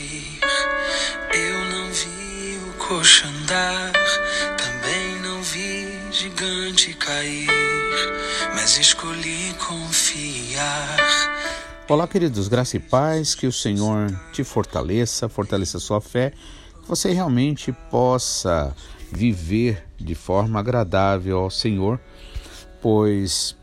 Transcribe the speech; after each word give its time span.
Eu 0.00 1.64
não 1.72 1.90
vi 1.90 2.56
o 2.68 2.72
coxa 2.74 3.26
andar, 3.26 3.92
também 4.56 5.20
não 5.22 5.42
vi 5.42 5.88
gigante 6.12 6.94
cair, 6.94 7.48
mas 8.54 8.78
escolhi 8.78 9.52
confiar. 9.54 10.96
Olá, 11.88 12.06
queridos, 12.06 12.46
graça 12.46 12.76
e 12.76 12.80
paz, 12.80 13.34
que 13.34 13.48
o 13.48 13.52
Senhor 13.52 14.16
te 14.32 14.44
fortaleça, 14.44 15.28
fortaleça 15.28 15.78
a 15.78 15.80
sua 15.80 16.00
fé, 16.00 16.32
que 16.80 16.88
você 16.88 17.12
realmente 17.12 17.72
possa 17.90 18.72
viver 19.10 19.84
de 19.98 20.14
forma 20.14 20.60
agradável 20.60 21.38
ao 21.38 21.50
Senhor, 21.50 21.98
pois 22.80 23.56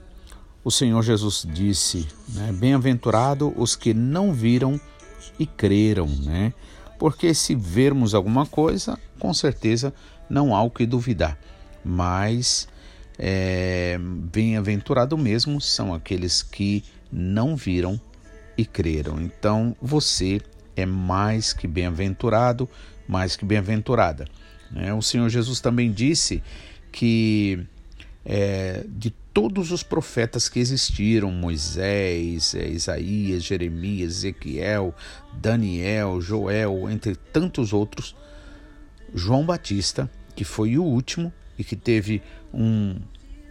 o 0.65 0.69
Senhor 0.69 1.01
Jesus 1.01 1.47
disse: 1.49 2.05
né, 2.27 2.51
Bem-aventurado 2.51 3.53
os 3.55 3.73
que 3.73 3.93
não 3.93 4.33
viram 4.33 4.77
e 5.39 5.45
creram, 5.45 6.07
né? 6.07 6.53
Porque 6.97 7.33
se 7.33 7.55
vermos 7.55 8.13
alguma 8.13 8.45
coisa, 8.45 8.97
com 9.19 9.33
certeza 9.33 9.93
não 10.29 10.55
há 10.55 10.61
o 10.63 10.69
que 10.69 10.85
duvidar. 10.85 11.37
Mas 11.83 12.67
é, 13.17 13.97
bem-aventurado 13.99 15.17
mesmo 15.17 15.59
são 15.59 15.93
aqueles 15.93 16.41
que 16.41 16.83
não 17.11 17.55
viram 17.55 17.99
e 18.57 18.65
creram. 18.65 19.21
Então 19.21 19.75
você 19.81 20.41
é 20.75 20.85
mais 20.85 21.53
que 21.53 21.67
bem-aventurado, 21.67 22.69
mais 23.07 23.35
que 23.35 23.45
bem-aventurada. 23.45 24.25
Né? 24.71 24.93
O 24.93 25.01
Senhor 25.01 25.29
Jesus 25.29 25.59
também 25.59 25.91
disse 25.91 26.41
que 26.91 27.65
é, 28.25 28.83
de 28.87 29.11
todos 29.11 29.71
os 29.71 29.83
profetas 29.83 30.49
que 30.49 30.59
existiram, 30.59 31.31
Moisés, 31.31 32.55
é, 32.55 32.67
Isaías, 32.67 33.43
Jeremias, 33.43 34.13
Ezequiel, 34.13 34.95
Daniel, 35.33 36.19
Joel, 36.19 36.89
entre 36.89 37.15
tantos 37.15 37.71
outros, 37.71 38.15
João 39.13 39.45
Batista, 39.45 40.09
que 40.35 40.43
foi 40.43 40.77
o 40.77 40.83
último 40.83 41.31
e 41.57 41.63
que 41.63 41.75
teve 41.75 42.21
um, 42.53 42.95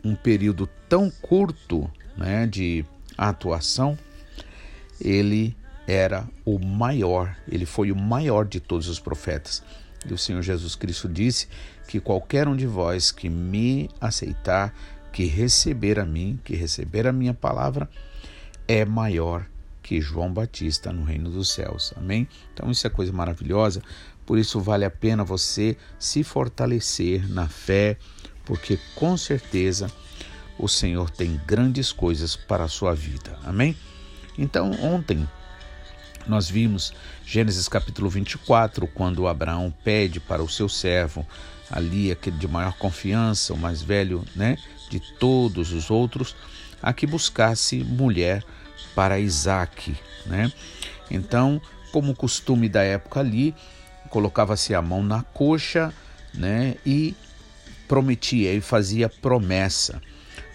um 0.02 0.14
período 0.14 0.68
tão 0.88 1.10
curto 1.10 1.90
né, 2.16 2.46
de 2.46 2.84
atuação, 3.16 3.96
ele 5.00 5.56
era 5.86 6.26
o 6.44 6.58
maior, 6.58 7.36
ele 7.50 7.66
foi 7.66 7.92
o 7.92 7.96
maior 7.96 8.44
de 8.44 8.58
todos 8.58 8.88
os 8.88 8.98
profetas. 8.98 9.62
E 10.06 10.12
o 10.12 10.18
Senhor 10.18 10.42
Jesus 10.42 10.74
Cristo 10.74 11.08
disse 11.08 11.48
que 11.86 12.00
qualquer 12.00 12.48
um 12.48 12.56
de 12.56 12.66
vós 12.66 13.10
que 13.10 13.28
me 13.28 13.88
aceitar, 14.00 14.74
que 15.12 15.24
receber 15.26 15.98
a 15.98 16.04
mim, 16.04 16.38
que 16.44 16.54
receber 16.54 17.06
a 17.06 17.12
minha 17.12 17.34
palavra, 17.34 17.88
é 18.66 18.84
maior 18.84 19.46
que 19.82 20.00
João 20.00 20.32
Batista 20.32 20.92
no 20.92 21.04
reino 21.04 21.30
dos 21.30 21.50
céus. 21.52 21.92
Amém? 21.96 22.26
Então 22.52 22.70
isso 22.70 22.86
é 22.86 22.90
coisa 22.90 23.12
maravilhosa, 23.12 23.82
por 24.24 24.38
isso 24.38 24.60
vale 24.60 24.84
a 24.84 24.90
pena 24.90 25.22
você 25.22 25.76
se 25.98 26.24
fortalecer 26.24 27.28
na 27.28 27.48
fé, 27.48 27.98
porque 28.44 28.78
com 28.94 29.16
certeza 29.16 29.90
o 30.58 30.68
Senhor 30.68 31.10
tem 31.10 31.40
grandes 31.46 31.92
coisas 31.92 32.34
para 32.34 32.64
a 32.64 32.68
sua 32.68 32.94
vida. 32.94 33.38
Amém? 33.44 33.76
Então, 34.38 34.72
ontem 34.82 35.28
nós 36.26 36.48
vimos 36.48 36.92
Gênesis 37.26 37.68
capítulo 37.68 38.08
24, 38.08 38.86
quando 38.86 39.26
Abraão 39.26 39.72
pede 39.84 40.20
para 40.20 40.42
o 40.42 40.48
seu 40.48 40.68
servo, 40.68 41.26
ali 41.74 42.12
aquele 42.12 42.38
de 42.38 42.46
maior 42.46 42.72
confiança, 42.74 43.52
o 43.52 43.58
mais 43.58 43.82
velho, 43.82 44.24
né, 44.36 44.56
de 44.88 45.00
todos 45.18 45.72
os 45.72 45.90
outros, 45.90 46.36
a 46.80 46.92
que 46.92 47.04
buscasse 47.04 47.82
mulher 47.82 48.44
para 48.94 49.18
Isaac, 49.18 49.96
né? 50.24 50.52
Então, 51.10 51.60
como 51.90 52.14
costume 52.14 52.68
da 52.68 52.82
época 52.82 53.18
ali, 53.18 53.52
colocava-se 54.08 54.72
a 54.72 54.80
mão 54.80 55.02
na 55.02 55.24
coxa, 55.24 55.92
né, 56.32 56.76
e 56.86 57.16
prometia 57.88 58.52
e 58.52 58.60
fazia 58.60 59.08
promessa. 59.08 60.00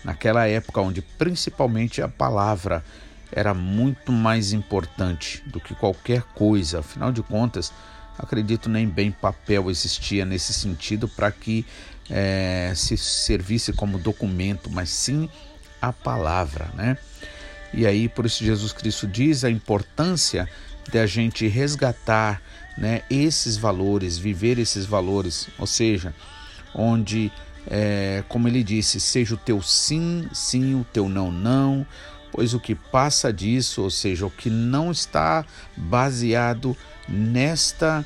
Naquela 0.05 0.47
época 0.47 0.79
onde 0.79 1.01
principalmente 1.01 2.01
a 2.01 2.07
palavra 2.07 2.81
era 3.29 3.53
muito 3.53 4.13
mais 4.13 4.53
importante 4.53 5.43
do 5.45 5.59
que 5.59 5.75
qualquer 5.75 6.23
coisa. 6.33 6.79
Afinal 6.79 7.11
de 7.11 7.21
contas, 7.21 7.73
acredito 8.19 8.69
nem 8.69 8.87
bem 8.87 9.11
papel 9.11 9.71
existia 9.71 10.25
nesse 10.25 10.53
sentido 10.53 11.07
para 11.07 11.31
que 11.31 11.65
é, 12.09 12.73
se 12.75 12.97
servisse 12.97 13.71
como 13.71 13.97
documento, 13.97 14.69
mas 14.69 14.89
sim 14.89 15.29
a 15.81 15.93
palavra, 15.93 16.69
né? 16.75 16.97
E 17.73 17.85
aí, 17.85 18.09
por 18.09 18.25
isso 18.25 18.43
Jesus 18.43 18.73
Cristo 18.73 19.07
diz 19.07 19.43
a 19.43 19.49
importância 19.49 20.49
de 20.91 20.97
a 20.97 21.05
gente 21.05 21.47
resgatar, 21.47 22.41
né, 22.77 23.03
esses 23.09 23.57
valores, 23.57 24.17
viver 24.17 24.57
esses 24.57 24.85
valores, 24.85 25.47
ou 25.57 25.67
seja, 25.67 26.13
onde, 26.73 27.31
é, 27.67 28.23
como 28.27 28.47
ele 28.47 28.63
disse, 28.63 28.99
seja 28.99 29.35
o 29.35 29.37
teu 29.37 29.61
sim, 29.61 30.27
sim, 30.33 30.73
o 30.75 30.83
teu 30.83 31.07
não, 31.07 31.31
não, 31.31 31.85
pois 32.31 32.53
o 32.53 32.59
que 32.59 32.75
passa 32.75 33.31
disso, 33.31 33.81
ou 33.81 33.89
seja, 33.89 34.25
o 34.25 34.31
que 34.31 34.49
não 34.49 34.91
está 34.91 35.45
baseado 35.75 36.75
nesta, 37.07 38.05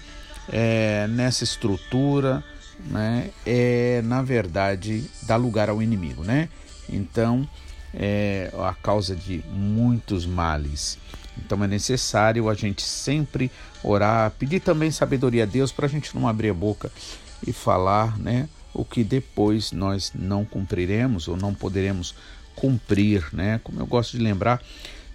é, 0.49 1.07
nessa 1.07 1.43
estrutura, 1.43 2.43
né, 2.85 3.29
é 3.45 4.01
na 4.03 4.21
verdade 4.21 5.09
dá 5.23 5.35
lugar 5.35 5.69
ao 5.69 5.81
inimigo, 5.81 6.23
né? 6.23 6.49
Então 6.89 7.47
é 7.93 8.51
a 8.57 8.73
causa 8.73 9.15
de 9.15 9.43
muitos 9.49 10.25
males. 10.25 10.97
Então 11.37 11.63
é 11.63 11.67
necessário 11.67 12.49
a 12.49 12.53
gente 12.53 12.81
sempre 12.81 13.51
orar, 13.83 14.31
pedir 14.31 14.59
também 14.59 14.91
sabedoria 14.91 15.43
a 15.43 15.45
Deus 15.45 15.71
para 15.71 15.85
a 15.85 15.89
gente 15.89 16.15
não 16.15 16.27
abrir 16.27 16.49
a 16.49 16.53
boca 16.53 16.91
e 17.45 17.51
falar, 17.51 18.17
né? 18.17 18.47
O 18.73 18.83
que 18.83 19.03
depois 19.03 19.71
nós 19.71 20.11
não 20.15 20.43
cumpriremos 20.43 21.27
ou 21.27 21.37
não 21.37 21.53
poderemos 21.53 22.15
cumprir, 22.63 23.27
né? 23.33 23.59
Como 23.61 23.77
eu 23.81 23.85
gosto 23.85 24.17
de 24.17 24.23
lembrar, 24.23 24.63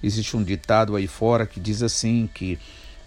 existe 0.02 0.36
um 0.36 0.42
ditado 0.42 0.94
aí 0.94 1.06
fora 1.06 1.46
que 1.46 1.58
diz 1.58 1.82
assim 1.82 2.28
que 2.34 2.58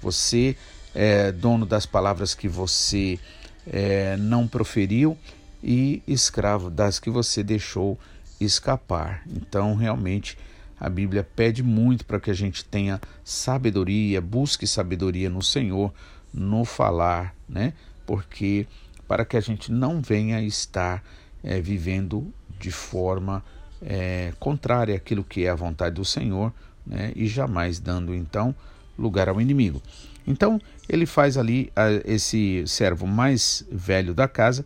você 0.02 0.58
é 0.96 1.32
dono 1.32 1.64
das 1.64 1.86
palavras 1.86 2.34
que 2.34 2.48
você 2.48 3.20
é, 3.68 4.18
não 4.18 4.48
proferiu 4.48 5.16
e 5.64 6.02
escravo 6.08 6.72
das 6.72 6.98
que 6.98 7.12
você 7.12 7.44
deixou 7.44 8.00
escapar. 8.40 9.22
Então, 9.30 9.76
realmente, 9.76 10.36
a 10.80 10.90
Bíblia 10.90 11.24
pede 11.24 11.62
muito 11.62 12.04
para 12.04 12.20
que 12.20 12.32
a 12.32 12.34
gente 12.34 12.66
tenha 12.66 13.00
sabedoria, 13.24 14.20
busque 14.20 14.66
sabedoria 14.66 15.30
no 15.30 15.44
Senhor, 15.44 15.94
no 16.34 16.66
falar, 16.66 17.36
né? 17.48 17.74
Porque 18.08 18.66
para 19.08 19.24
que 19.24 19.38
a 19.38 19.42
gente 19.42 19.72
não 19.72 20.02
venha 20.02 20.42
estar 20.42 21.04
é, 21.44 21.62
vivendo 21.62 22.34
de 22.60 22.72
forma 22.72 23.44
é, 23.82 24.34
contrária 24.40 24.96
àquilo 24.96 25.24
que 25.24 25.46
é 25.46 25.50
a 25.50 25.56
vontade 25.56 25.96
do 25.96 26.06
Senhor, 26.06 26.54
né? 26.86 27.12
E 27.16 27.28
jamais 27.28 27.80
dando 27.80 28.14
então 28.14 28.54
lugar 28.98 29.30
ao 29.30 29.40
inimigo. 29.42 29.82
Então 30.26 30.60
ele 30.88 31.06
faz 31.06 31.38
ali 31.38 31.72
a, 31.76 31.90
esse 32.06 32.64
servo 32.68 33.08
mais 33.08 33.66
velho 33.72 34.14
da 34.14 34.28
casa, 34.28 34.66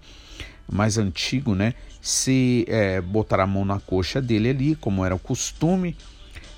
mais 0.69 0.97
antigo, 0.97 1.55
né? 1.55 1.73
Se 2.01 2.65
é, 2.67 3.01
botar 3.01 3.39
a 3.39 3.47
mão 3.47 3.65
na 3.65 3.79
coxa 3.79 4.21
dele 4.21 4.49
ali, 4.49 4.75
como 4.75 5.05
era 5.05 5.15
o 5.15 5.19
costume, 5.19 5.95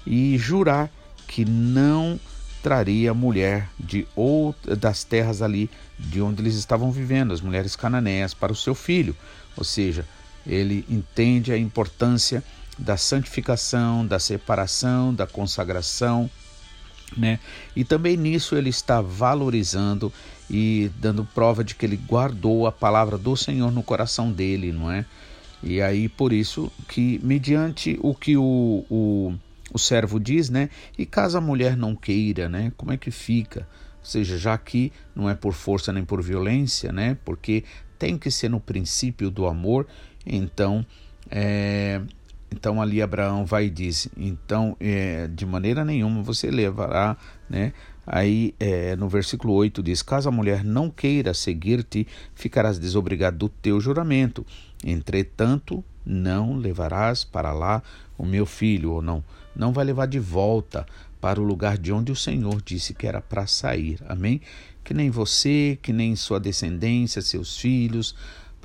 e 0.06 0.38
jurar 0.38 0.90
que 1.28 1.46
não 1.46 2.19
traria 2.63 3.13
mulher 3.13 3.69
de 3.79 4.07
ou 4.16 4.56
das 4.78 5.03
terras 5.03 5.41
ali 5.41 5.69
de 5.97 6.22
onde 6.22 6.41
eles 6.41 6.56
estavam 6.56 6.91
vivendo, 6.91 7.34
as 7.34 7.41
mulheres 7.41 7.75
cananeias, 7.75 8.34
para 8.34 8.51
o 8.51 8.56
seu 8.56 8.75
filho. 8.75 9.16
Ou 9.56 9.63
seja, 9.63 10.06
ele 10.47 10.85
entende 10.90 11.52
a 11.52 11.58
importância 11.58 12.44
da 12.78 12.96
santificação, 12.96 14.06
da 14.06 14.18
separação, 14.18 15.13
da 15.13 15.28
consagração, 15.28 16.30
né? 17.16 17.40
E 17.76 17.84
também 17.84 18.16
nisso 18.16 18.55
ele 18.55 18.70
está 18.70 19.02
valorizando 19.02 20.11
e 20.49 20.90
dando 20.99 21.26
prova 21.26 21.64
de 21.64 21.76
que 21.76 21.85
ele 21.85 21.97
guardou 21.97 22.66
a 22.66 22.72
palavra 22.72 23.17
do 23.17 23.35
Senhor 23.35 23.72
no 23.72 23.84
coração 23.84 24.32
dele, 24.32 24.72
não 24.72 24.91
é? 24.91 25.05
E 25.61 25.82
aí 25.82 26.08
por 26.08 26.32
isso 26.32 26.72
que 26.88 27.20
mediante 27.23 27.97
o 28.02 28.14
que 28.14 28.38
o, 28.38 28.85
o, 28.90 29.34
o 29.73 29.79
servo 29.79 30.20
diz, 30.20 30.50
né? 30.50 30.70
E 30.97 31.05
caso 31.05 31.38
a 31.38 31.41
mulher 31.41 31.76
não 31.76 31.96
queira, 31.96 32.47
né? 32.47 32.72
Como 32.78 32.91
é 32.91 32.97
que 32.97 33.11
fica? 33.11 33.67
Ou 34.00 34.05
seja, 34.05 34.38
já 34.38 34.58
que 34.58 34.93
não 35.16 35.29
é 35.29 35.35
por 35.35 35.53
força 35.53 35.91
nem 35.91 36.05
por 36.05 36.22
violência, 36.22 36.91
né? 36.91 37.17
Porque 37.26 37.64
tem 37.97 38.17
que 38.17 38.29
ser 38.29 38.50
no 38.50 38.59
princípio 38.59 39.32
do 39.32 39.47
amor, 39.47 39.88
então 40.28 40.85
é, 41.32 42.02
então 42.52 42.82
ali 42.82 43.02
Abraão 43.02 43.46
vai 43.46 43.66
e 43.66 43.70
diz: 43.70 44.08
então 44.18 44.76
é, 44.79 45.28
de 45.28 45.46
maneira 45.46 45.84
nenhuma 45.84 46.22
você 46.22 46.50
levará, 46.50 47.18
né? 47.50 47.74
Aí 48.06 48.56
é, 48.59 48.96
no 48.96 49.09
versículo 49.09 49.53
8 49.53 49.84
diz: 49.84 50.02
Caso 50.02 50.29
a 50.29 50.32
mulher 50.32 50.64
não 50.64 50.90
queira 50.90 51.34
seguir-te, 51.34 52.08
ficarás 52.34 52.79
desobrigado 52.79 53.38
do 53.38 53.50
teu 53.50 53.82
juramento. 53.82 54.46
Entretanto, 54.84 55.84
não 56.06 56.56
levarás 56.56 57.24
para 57.24 57.52
lá 57.52 57.84
o 58.18 58.26
meu 58.26 58.46
filho, 58.46 58.94
ou 58.94 59.02
não, 59.02 59.24
não 59.56 59.74
vai 59.74 59.84
levar 59.84 60.06
de 60.06 60.20
volta 60.20 60.85
para 61.20 61.41
o 61.41 61.44
lugar 61.44 61.78
de 61.78 61.91
onde 61.91 62.12
o 62.12 62.16
Senhor 62.16 62.62
disse 62.62 62.94
que 62.94 63.06
era 63.06 63.20
para 63.20 63.46
sair. 63.46 64.00
Amém? 64.08 64.40
Que 64.84 64.94
nem 64.94 65.09
você, 65.09 65.78
que 65.82 65.91
nem 65.91 66.16
sua 66.16 66.40
descendência, 66.40 67.22
seus 67.22 67.58
filhos, 67.58 68.16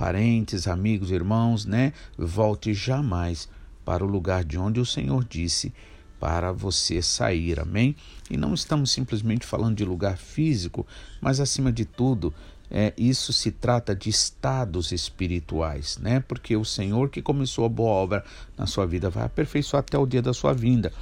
parentes, 0.02 0.66
amigos, 0.66 1.12
irmãos, 1.12 1.64
né? 1.64 1.92
Volte 2.18 2.74
jamais 2.74 3.48
para 3.84 4.04
o 4.04 4.08
lugar 4.08 4.42
de 4.42 4.58
onde 4.58 4.80
o 4.80 4.84
Senhor 4.84 5.24
disse 5.24 5.72
para 6.18 6.50
você 6.50 7.00
sair, 7.00 7.60
amém? 7.60 7.94
E 8.28 8.36
não 8.36 8.52
estamos 8.52 8.90
simplesmente 8.90 9.46
falando 9.46 9.76
de 9.76 9.84
lugar 9.84 10.18
físico, 10.18 10.84
mas 11.20 11.38
acima 11.38 11.70
de 11.70 11.84
tudo, 11.84 12.34
é, 12.68 12.92
isso 12.98 13.32
se 13.32 13.52
trata 13.52 13.94
de 13.94 14.10
estados 14.10 14.90
espirituais, 14.90 15.98
né? 15.98 16.18
Porque 16.18 16.56
o 16.56 16.64
Senhor 16.64 17.08
que 17.08 17.22
começou 17.22 17.64
a 17.64 17.68
boa 17.68 17.92
obra 17.92 18.24
na 18.58 18.66
sua 18.66 18.84
vida 18.84 19.08
vai 19.08 19.22
aperfeiçoar 19.22 19.84
até 19.86 19.96
o 19.96 20.04
dia 20.04 20.20
da 20.20 20.34
sua 20.34 20.52
vinda. 20.52 20.92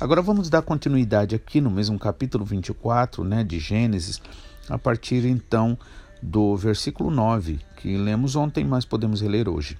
Agora 0.00 0.20
vamos 0.20 0.50
dar 0.50 0.62
continuidade 0.62 1.36
aqui 1.36 1.60
no 1.60 1.70
mesmo 1.70 1.96
capítulo 1.96 2.44
24, 2.44 3.22
né, 3.22 3.44
de 3.44 3.60
Gênesis, 3.60 4.20
a 4.68 4.76
partir 4.76 5.24
então 5.26 5.78
do 6.20 6.56
versículo 6.56 7.08
9, 7.08 7.60
que 7.82 7.96
lemos 7.96 8.36
ontem, 8.36 8.64
mas 8.64 8.84
podemos 8.84 9.20
reler 9.20 9.48
hoje. 9.48 9.76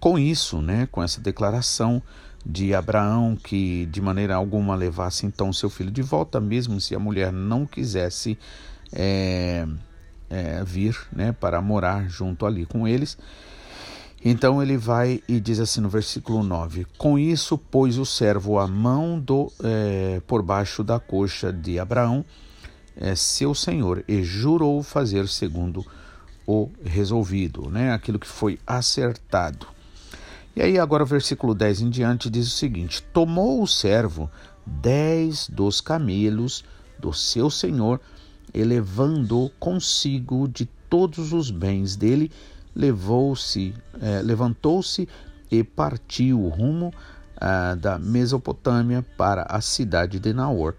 Com 0.00 0.18
isso, 0.18 0.60
né, 0.60 0.88
com 0.90 1.02
essa 1.02 1.20
declaração, 1.20 2.02
de 2.44 2.74
Abraão 2.74 3.36
que 3.36 3.86
de 3.86 4.00
maneira 4.00 4.34
alguma 4.34 4.74
levasse 4.74 5.26
então 5.26 5.52
seu 5.52 5.68
filho 5.68 5.90
de 5.90 6.02
volta, 6.02 6.40
mesmo 6.40 6.80
se 6.80 6.94
a 6.94 6.98
mulher 6.98 7.32
não 7.32 7.66
quisesse 7.66 8.38
é, 8.92 9.66
é, 10.30 10.64
vir 10.64 10.96
né, 11.12 11.32
para 11.32 11.60
morar 11.60 12.08
junto 12.08 12.46
ali 12.46 12.64
com 12.64 12.86
eles. 12.86 13.18
Então 14.24 14.60
ele 14.62 14.76
vai 14.76 15.22
e 15.28 15.38
diz 15.38 15.60
assim 15.60 15.80
no 15.80 15.88
versículo 15.88 16.42
9: 16.42 16.86
Com 16.96 17.18
isso 17.18 17.56
pôs 17.56 17.98
o 17.98 18.06
servo 18.06 18.58
a 18.58 18.66
mão 18.66 19.18
do, 19.20 19.52
é, 19.62 20.20
por 20.26 20.42
baixo 20.42 20.82
da 20.82 20.98
coxa 20.98 21.52
de 21.52 21.78
Abraão, 21.78 22.24
é, 22.96 23.14
seu 23.14 23.54
senhor, 23.54 24.02
e 24.08 24.22
jurou 24.24 24.82
fazer 24.82 25.28
segundo 25.28 25.86
o 26.48 26.70
resolvido, 26.82 27.68
né, 27.68 27.92
aquilo 27.92 28.18
que 28.18 28.26
foi 28.26 28.58
acertado. 28.66 29.66
E 30.56 30.62
aí, 30.62 30.78
agora, 30.78 31.02
o 31.02 31.06
versículo 31.06 31.54
10 31.54 31.82
em 31.82 31.90
diante 31.90 32.30
diz 32.30 32.48
o 32.48 32.56
seguinte: 32.56 33.02
Tomou 33.12 33.62
o 33.62 33.66
servo 33.66 34.30
dez 34.66 35.46
dos 35.48 35.82
camelos 35.82 36.64
do 36.98 37.12
seu 37.12 37.50
senhor, 37.50 38.00
elevando 38.54 39.52
consigo 39.60 40.48
de 40.48 40.64
todos 40.88 41.34
os 41.34 41.50
bens 41.50 41.96
dele, 41.96 42.32
levou-se, 42.74 43.74
eh, 44.00 44.22
levantou-se 44.24 45.06
e 45.50 45.62
partiu 45.62 46.48
rumo 46.48 46.92
ah, 47.36 47.74
da 47.74 47.98
Mesopotâmia 47.98 49.04
para 49.18 49.42
a 49.42 49.60
cidade 49.60 50.18
de 50.18 50.32
Naor. 50.32 50.74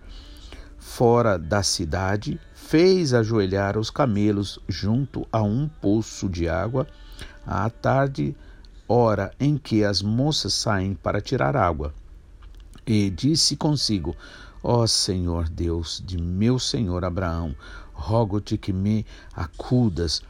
Fora 0.79 1.37
da 1.37 1.61
cidade, 1.61 2.39
fez 2.69 3.15
ajoelhar 3.15 3.79
os 3.79 3.89
camelos 3.89 4.59
junto 4.67 5.27
a 5.31 5.41
um 5.41 5.67
poço 5.67 6.29
de 6.29 6.47
água. 6.47 6.85
À 7.43 7.67
tarde, 7.67 8.35
hora 8.87 9.31
em 9.39 9.57
que 9.57 9.83
as 9.83 10.03
moças 10.03 10.53
saem 10.53 10.93
para 10.93 11.19
tirar 11.19 11.57
água. 11.57 11.91
E 12.85 13.09
disse 13.09 13.55
consigo: 13.55 14.15
Ó 14.61 14.85
Senhor 14.85 15.49
Deus 15.49 16.03
de 16.05 16.21
meu 16.21 16.59
senhor 16.59 17.03
Abraão, 17.03 17.55
rogo-te 17.91 18.55
que 18.55 18.71
me 18.71 19.03
acudas 19.35 20.21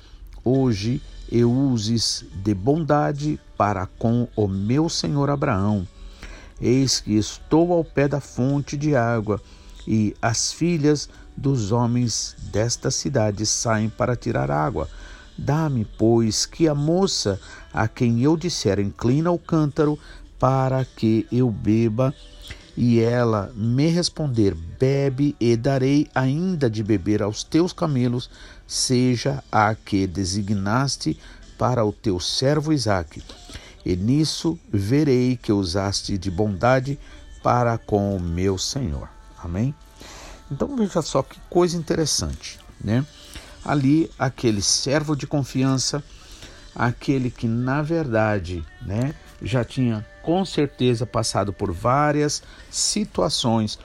hoje 0.42 1.02
e 1.30 1.44
uses 1.44 2.24
de 2.42 2.54
bondade 2.54 3.38
para 3.58 3.86
com 3.86 4.30
o 4.34 4.48
meu 4.48 4.88
senhor 4.88 5.30
Abraão. 5.30 5.86
Eis 6.62 7.02
que 7.02 7.18
estou 7.18 7.74
ao 7.74 7.84
pé 7.84 8.08
da 8.08 8.22
fonte 8.22 8.78
de 8.78 8.96
água, 8.96 9.42
e 9.86 10.16
as 10.22 10.54
filhas 10.54 11.10
dos 11.40 11.72
homens 11.72 12.36
desta 12.52 12.92
cidade 12.92 13.46
saem 13.46 13.90
para 13.90 14.16
tirar 14.16 14.52
água. 14.52 14.90
Dá-me, 15.38 15.86
pois, 15.98 16.46
que 16.46 16.68
a 16.68 16.76
moça 16.76 17.40
a 17.74 17.88
quem 17.88 18.22
eu 18.22 18.36
disser 18.36 18.80
inclina 18.80 19.32
o 19.32 19.40
cântaro 19.40 19.98
para 20.38 20.84
que 20.84 21.26
eu 21.32 21.50
beba, 21.50 22.14
e 22.76 23.00
ela 23.00 23.52
me 23.56 23.88
responder: 23.88 24.54
Bebe, 24.54 25.36
e 25.40 25.56
darei 25.56 26.08
ainda 26.14 26.70
de 26.70 26.84
beber 26.84 27.22
aos 27.22 27.44
teus 27.44 27.74
camelos, 27.74 28.30
seja 28.68 29.44
a 29.52 29.74
que 29.76 30.06
designaste 30.06 31.18
para 31.58 31.86
o 31.86 31.92
teu 31.92 32.20
servo 32.20 32.72
Isaque. 32.72 33.24
E 33.86 33.96
nisso 33.96 34.60
verei 34.72 35.38
que 35.38 35.52
usaste 35.52 36.18
de 36.18 36.30
bondade 36.30 37.00
para 37.42 37.78
com 37.78 38.16
o 38.16 38.20
meu 38.20 38.58
Senhor. 38.58 39.10
Amém? 39.42 39.74
Então 40.52 40.76
veja 40.76 41.02
só 41.02 41.22
que 41.22 41.40
coisa 41.50 41.78
interessante, 41.78 42.60
né? 42.84 43.06
ali 43.64 44.10
aquele 44.18 44.62
servo 44.62 45.16
de 45.16 45.28
confiança, 45.28 46.04
aquele 46.76 47.30
que 47.30 47.48
na 47.48 47.82
verdade, 47.82 48.64
né, 48.82 49.14
já 49.42 49.64
tinha 49.64 50.06
com 50.24 50.44
certeza 50.46 51.06
passado 51.06 51.52
por 51.52 51.72
várias 51.72 52.44
situações 52.70 53.80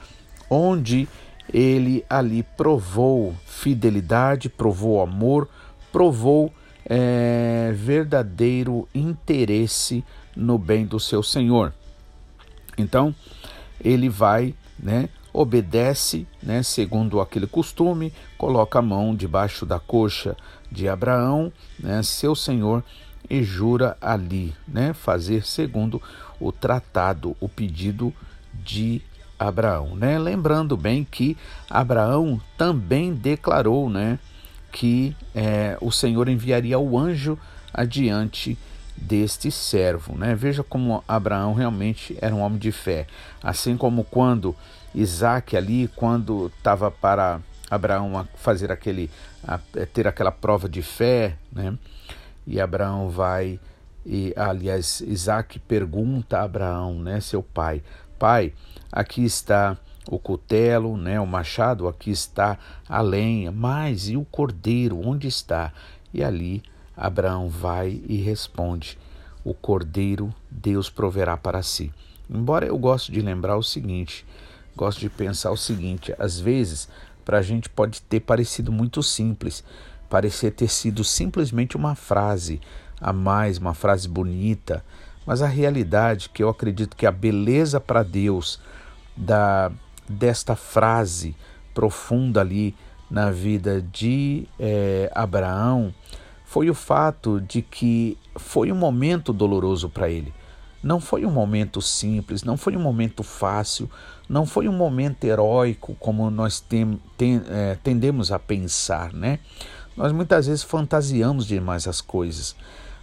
onde 0.49 1.07
ele 1.53 2.05
ali 2.09 2.43
provou 2.43 3.35
fidelidade, 3.45 4.49
provou 4.49 5.01
amor, 5.01 5.47
provou 5.91 6.53
é, 6.85 7.71
verdadeiro 7.75 8.87
interesse 8.93 10.03
no 10.35 10.57
bem 10.57 10.85
do 10.85 10.99
seu 10.99 11.23
Senhor. 11.23 11.73
Então, 12.77 13.15
ele 13.79 14.09
vai 14.09 14.53
né, 14.77 15.07
obedece, 15.35 16.25
né, 16.41 16.63
segundo 16.63 17.19
aquele 17.19 17.45
costume, 17.45 18.13
coloca 18.37 18.79
a 18.79 18.81
mão 18.81 19.13
debaixo 19.13 19.65
da 19.65 19.79
coxa 19.79 20.35
de 20.71 20.87
Abraão, 20.87 21.51
né, 21.77 22.01
seu 22.03 22.33
senhor, 22.33 22.81
e 23.29 23.43
jura 23.43 23.97
ali, 23.99 24.53
né, 24.65 24.93
fazer 24.93 25.45
segundo 25.45 26.01
o 26.39 26.51
tratado, 26.51 27.35
o 27.41 27.49
pedido 27.49 28.13
de 28.53 29.01
Abraão, 29.37 29.95
né? 29.95 30.17
Lembrando 30.17 30.77
bem 30.77 31.03
que 31.03 31.35
Abraão 31.69 32.39
também 32.57 33.13
declarou, 33.13 33.89
né, 33.89 34.17
que 34.71 35.15
é, 35.33 35.77
o 35.81 35.91
Senhor 35.91 36.29
enviaria 36.29 36.79
o 36.79 36.97
anjo 36.97 37.37
adiante 37.73 38.57
deste 38.95 39.51
servo, 39.51 40.17
né? 40.17 40.35
Veja 40.35 40.63
como 40.63 41.03
Abraão 41.05 41.53
realmente 41.53 42.17
era 42.21 42.33
um 42.33 42.41
homem 42.41 42.59
de 42.59 42.71
fé, 42.71 43.07
assim 43.43 43.75
como 43.75 44.05
quando 44.05 44.55
Isaac 44.95 45.55
ali, 45.55 45.89
quando 45.95 46.51
estava 46.57 46.89
para 46.89 47.41
Abraão 47.69 48.27
fazer 48.35 48.71
aquele, 48.71 49.11
ter 49.93 50.07
aquela 50.07 50.31
prova 50.31 50.69
de 50.69 50.81
fé, 50.81 51.37
né? 51.51 51.77
E 52.47 52.61
Abraão 52.61 53.09
vai 53.09 53.59
e 54.05 54.33
aliás 54.37 55.01
Isaac 55.01 55.57
pergunta 55.59 56.37
a 56.37 56.43
Abraão, 56.43 56.99
né, 56.99 57.19
seu 57.19 57.41
pai, 57.41 57.81
pai, 58.19 58.53
aqui 58.91 59.25
está 59.25 59.75
o 60.07 60.19
cutelo, 60.19 60.95
né, 60.95 61.19
o 61.19 61.25
machado, 61.25 61.87
aqui 61.87 62.11
está 62.11 62.59
a 62.87 63.01
lenha, 63.01 63.51
mas 63.51 64.07
e 64.07 64.15
o 64.15 64.23
cordeiro, 64.23 65.01
onde 65.03 65.27
está? 65.27 65.73
E 66.13 66.23
ali 66.23 66.61
Abraão 66.95 67.49
vai 67.49 68.01
e 68.07 68.17
responde: 68.17 68.97
o 69.43 69.53
cordeiro 69.53 70.33
Deus 70.49 70.89
proverá 70.89 71.35
para 71.35 71.63
si. 71.63 71.91
Embora 72.29 72.65
eu 72.65 72.77
goste 72.77 73.11
de 73.11 73.21
lembrar 73.21 73.57
o 73.57 73.63
seguinte, 73.63 74.25
gosto 74.75 74.99
de 74.99 75.09
pensar 75.09 75.51
o 75.51 75.57
seguinte: 75.57 76.13
às 76.19 76.39
vezes, 76.39 76.87
para 77.23 77.39
a 77.39 77.41
gente 77.41 77.69
pode 77.69 78.01
ter 78.01 78.19
parecido 78.19 78.71
muito 78.71 79.01
simples, 79.01 79.63
parecer 80.09 80.51
ter 80.51 80.69
sido 80.69 81.03
simplesmente 81.03 81.75
uma 81.75 81.95
frase 81.95 82.61
a 82.99 83.11
mais, 83.11 83.57
uma 83.57 83.73
frase 83.73 84.07
bonita, 84.07 84.83
mas 85.25 85.41
a 85.41 85.47
realidade 85.47 86.29
que 86.29 86.43
eu 86.43 86.49
acredito 86.49 86.95
que 86.95 87.05
a 87.05 87.11
beleza 87.11 87.79
para 87.79 88.03
Deus 88.03 88.59
da 89.15 89.71
desta 90.07 90.55
frase 90.55 91.35
profunda 91.73 92.41
ali 92.41 92.75
na 93.09 93.31
vida 93.31 93.81
de 93.81 94.47
é, 94.59 95.11
Abraão 95.15 95.93
foi 96.45 96.69
o 96.69 96.75
fato 96.75 97.41
de 97.41 97.61
que 97.61 98.17
foi 98.35 98.71
um 98.71 98.75
momento 98.75 99.33
doloroso 99.33 99.89
para 99.89 100.09
ele. 100.09 100.33
Não 100.85 100.99
foi 100.99 101.25
um 101.25 101.31
momento 101.31 101.81
simples, 101.81 102.43
não 102.43 102.55
foi 102.55 102.77
um 102.77 102.79
momento 102.79 103.23
fácil, 103.23 103.89
não 104.29 104.45
foi 104.45 104.67
um 104.67 104.71
momento 104.71 105.23
heróico 105.23 105.95
como 105.99 106.29
nós 106.29 106.59
tem, 106.59 107.01
tem, 107.17 107.41
é, 107.49 107.75
tendemos 107.81 108.31
a 108.31 108.37
pensar, 108.37 109.11
né? 109.11 109.39
Nós 109.97 110.11
muitas 110.11 110.45
vezes 110.45 110.61
fantasiamos 110.61 111.47
demais 111.47 111.87
as 111.87 112.01
coisas. 112.01 112.55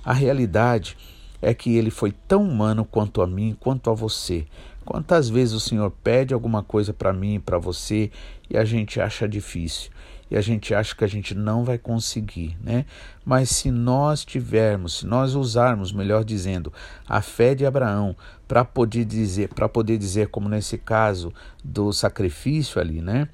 A 0.04 0.12
realidade 0.12 0.96
é 1.42 1.52
que 1.52 1.74
ele 1.74 1.90
foi 1.90 2.12
tão 2.12 2.44
humano 2.44 2.84
quanto 2.84 3.20
a 3.20 3.26
mim, 3.26 3.56
quanto 3.58 3.90
a 3.90 3.94
você. 3.94 4.46
Quantas 4.84 5.28
vezes 5.28 5.52
o 5.52 5.58
Senhor 5.58 5.90
pede 6.04 6.32
alguma 6.32 6.62
coisa 6.62 6.92
para 6.92 7.12
mim 7.12 7.40
para 7.40 7.58
você 7.58 8.12
e 8.48 8.56
a 8.56 8.64
gente 8.64 9.00
acha 9.00 9.28
difícil? 9.28 9.90
E 10.32 10.36
a 10.38 10.40
gente 10.40 10.74
acha 10.74 10.96
que 10.96 11.04
a 11.04 11.06
gente 11.06 11.34
não 11.34 11.62
vai 11.62 11.76
conseguir, 11.76 12.56
né? 12.64 12.86
Mas 13.22 13.50
se 13.50 13.70
nós 13.70 14.24
tivermos, 14.24 15.00
se 15.00 15.06
nós 15.06 15.34
usarmos, 15.34 15.92
melhor 15.92 16.24
dizendo, 16.24 16.72
a 17.06 17.20
fé 17.20 17.54
de 17.54 17.66
Abraão 17.66 18.16
para 18.48 18.64
poder 18.64 19.04
dizer, 19.04 19.50
para 19.50 19.68
poder 19.68 19.98
dizer 19.98 20.28
como 20.28 20.48
nesse 20.48 20.78
caso 20.78 21.34
do 21.62 21.92
sacrifício 21.92 22.80
ali, 22.80 23.02
né? 23.02 23.28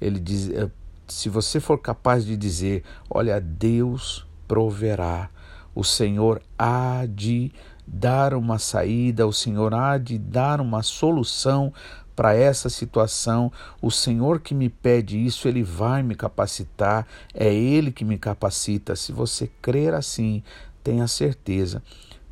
Ele 0.00 0.20
diz, 0.20 0.48
eh, 0.50 0.70
se 1.08 1.28
você 1.28 1.58
for 1.58 1.76
capaz 1.76 2.24
de 2.24 2.36
dizer, 2.36 2.84
olha, 3.10 3.40
Deus 3.40 4.24
proverá, 4.46 5.30
o 5.74 5.82
Senhor 5.82 6.40
há 6.56 7.04
de 7.10 7.50
dar 7.84 8.32
uma 8.32 8.60
saída, 8.60 9.26
o 9.26 9.32
Senhor 9.32 9.74
há 9.74 9.98
de 9.98 10.16
dar 10.16 10.60
uma 10.60 10.84
solução 10.84 11.72
para 12.18 12.34
essa 12.34 12.68
situação. 12.68 13.52
O 13.80 13.92
Senhor 13.92 14.40
que 14.40 14.52
me 14.52 14.68
pede 14.68 15.24
isso, 15.24 15.46
Ele 15.46 15.62
vai 15.62 16.02
me 16.02 16.16
capacitar, 16.16 17.06
é 17.32 17.54
Ele 17.54 17.92
que 17.92 18.04
me 18.04 18.18
capacita. 18.18 18.96
Se 18.96 19.12
você 19.12 19.48
crer 19.62 19.94
assim, 19.94 20.42
tenha 20.82 21.06
certeza 21.06 21.80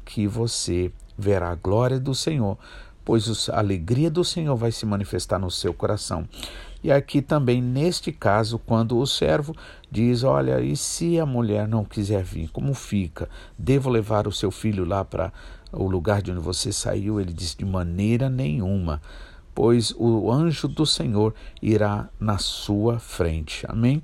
que 0.05 0.27
você 0.27 0.91
verá 1.17 1.51
a 1.51 1.55
glória 1.55 2.01
do 2.01 2.17
Senhor, 2.17 2.59
pois 3.05 3.49
a 3.49 3.61
alegria 3.61 4.11
do 4.11 4.25
Senhor 4.25 4.57
vai 4.57 4.73
se 4.73 4.85
manifestar 4.85 5.39
no 5.39 5.53
seu 5.53 5.73
coração. 5.73 6.29
E 6.83 6.91
aqui 6.91 7.23
também, 7.23 7.63
neste 7.63 8.11
caso, 8.11 8.59
quando 8.59 8.99
o 8.99 9.07
servo 9.07 9.55
diz: 9.89 10.25
Olha, 10.25 10.61
e 10.61 10.77
se 10.77 11.21
a 11.21 11.25
mulher 11.25 11.69
não 11.69 11.85
quiser 11.85 12.25
vir, 12.25 12.51
como 12.51 12.75
fica? 12.75 13.29
Devo 13.57 13.89
levar 13.89 14.27
o 14.27 14.33
seu 14.33 14.51
filho 14.51 14.85
lá 14.85 15.05
para 15.05 15.33
o 15.73 15.89
lugar 15.89 16.23
de 16.23 16.33
onde 16.33 16.41
você 16.41 16.73
saiu? 16.73 17.21
Ele 17.21 17.33
diz: 17.33 17.55
De 17.55 17.65
maneira 17.65 18.29
nenhuma 18.29 19.01
pois 19.57 19.95
o 19.97 20.31
anjo 20.31 20.69
do 20.69 20.85
Senhor 20.85 21.35
irá 21.63 22.11
na 22.21 22.37
sua 22.37 22.99
frente. 22.99 23.65
Amém? 23.67 24.03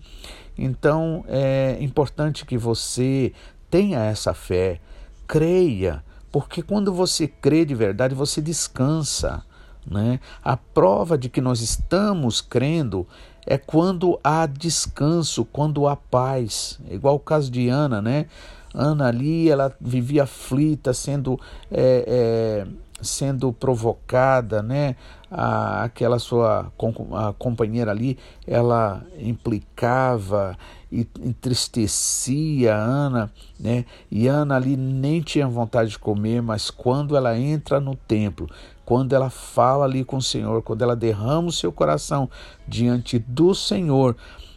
Então 0.56 1.26
é 1.28 1.76
importante 1.78 2.46
que 2.46 2.56
você 2.56 3.34
tenha 3.70 4.00
essa 4.00 4.32
fé, 4.32 4.80
creia, 5.28 6.02
porque 6.32 6.62
quando 6.62 6.90
você 6.90 7.28
crê 7.28 7.66
de 7.66 7.74
verdade, 7.74 8.14
você 8.14 8.40
descansa. 8.40 9.44
Né? 9.86 10.20
A 10.42 10.56
prova 10.56 11.18
de 11.18 11.28
que 11.28 11.40
nós 11.40 11.60
estamos 11.60 12.40
crendo 12.40 13.06
é 13.46 13.58
quando 13.58 14.18
há 14.24 14.46
descanso, 14.46 15.44
quando 15.44 15.86
há 15.86 15.96
paz. 15.96 16.80
É 16.88 16.94
igual 16.94 17.16
o 17.16 17.20
caso 17.20 17.50
de 17.50 17.68
Ana, 17.68 18.00
né? 18.00 18.26
Ana 18.72 19.08
ali, 19.08 19.50
ela 19.50 19.74
vivia 19.78 20.22
aflita, 20.22 20.94
sendo 20.94 21.38
é, 21.70 22.64
é, 22.64 22.66
sendo 23.02 23.52
provocada, 23.52 24.62
né? 24.62 24.96
A, 25.34 25.84
aquela 25.84 26.18
sua 26.18 26.70
a 27.12 27.32
companheira 27.32 27.90
ali, 27.90 28.18
ela 28.46 29.02
implicava 29.18 30.58
e 30.90 31.06
entristecia 31.20 32.74
a 32.74 32.78
Ana, 32.78 33.32
né? 33.58 33.86
E 34.10 34.28
Ana 34.28 34.56
ali 34.56 34.76
nem 34.76 35.22
tinha 35.22 35.48
vontade 35.48 35.90
de 35.90 35.98
comer, 35.98 36.42
mas 36.42 36.70
quando 36.70 37.16
ela 37.16 37.38
entra 37.38 37.80
no 37.80 37.96
templo, 37.96 38.46
quando 38.84 39.14
ela 39.14 39.30
fala 39.30 39.86
ali 39.86 40.04
com 40.04 40.18
o 40.18 40.22
Senhor, 40.22 40.62
quando 40.62 40.82
ela 40.82 40.94
derrama 40.94 41.48
o 41.48 41.52
seu 41.52 41.72
coração 41.72 42.28
diante 42.68 43.18
do 43.18 43.54
Senhor 43.54 44.14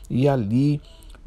e 0.10 0.28
ali 0.28 0.82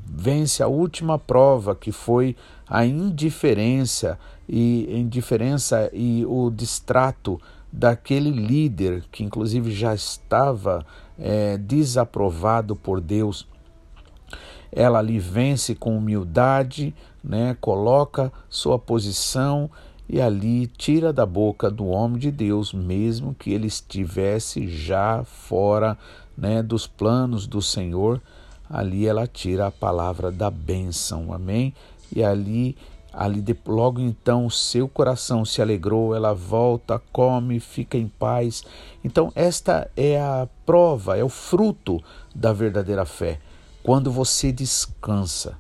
vence 0.05 0.63
a 0.63 0.69
última 0.69 1.19
prova 1.19 1.75
que 1.75 1.93
foi 1.93 2.37
a 2.69 2.85
indiferença 2.85 4.19
e 4.49 4.89
indiferença 4.91 5.91
e 5.93 6.25
o 6.27 6.51
distrato 6.51 7.41
daquele 7.73 8.31
líder 8.31 9.05
que 9.13 9.23
inclusive 9.23 9.71
já 9.71 9.95
estava 9.95 10.85
é, 11.19 11.57
desaprovado 11.57 12.75
por 12.75 13.01
Deus. 13.01 13.47
Ela 14.71 14.99
ali 14.99 15.19
vence 15.19 15.75
com 15.75 15.97
humildade, 15.97 16.95
né, 17.23 17.57
coloca 17.61 18.33
sua 18.49 18.79
posição 18.79 19.71
e 20.09 20.21
ali 20.21 20.67
tira 20.67 21.13
da 21.13 21.27
boca 21.27 21.71
do 21.71 21.87
homem 21.87 22.19
de 22.19 22.31
Deus, 22.31 22.73
mesmo 22.73 23.35
que 23.35 23.53
ele 23.53 23.67
estivesse 23.67 24.67
já 24.67 25.23
fora 25.25 25.99
né, 26.37 26.63
dos 26.63 26.87
planos 26.87 27.47
do 27.47 27.61
Senhor, 27.61 28.21
ali 28.71 29.07
ela 29.07 29.27
tira 29.27 29.67
a 29.67 29.71
palavra 29.71 30.31
da 30.31 30.51
bênção, 30.51 31.33
amém? 31.33 31.75
E 32.15 32.23
ali, 32.23 32.77
ali 33.19 33.45
logo 33.67 34.01
então 34.01 34.49
seu 34.49 34.87
coração 34.89 35.45
se 35.45 35.61
alegrou, 35.61 36.15
ela 36.15 36.33
volta, 36.33 37.03
come, 37.13 37.59
fica 37.59 37.99
em 37.99 38.07
paz. 38.07 38.63
Então 39.03 39.33
esta 39.35 39.91
é 39.97 40.21
a 40.21 40.49
prova, 40.65 41.19
é 41.19 41.25
o 41.25 41.29
fruto 41.29 42.01
da 42.33 42.53
verdadeira 42.53 43.05
fé, 43.05 43.41
quando 43.83 44.13
você 44.13 44.53
descansa. 44.53 45.59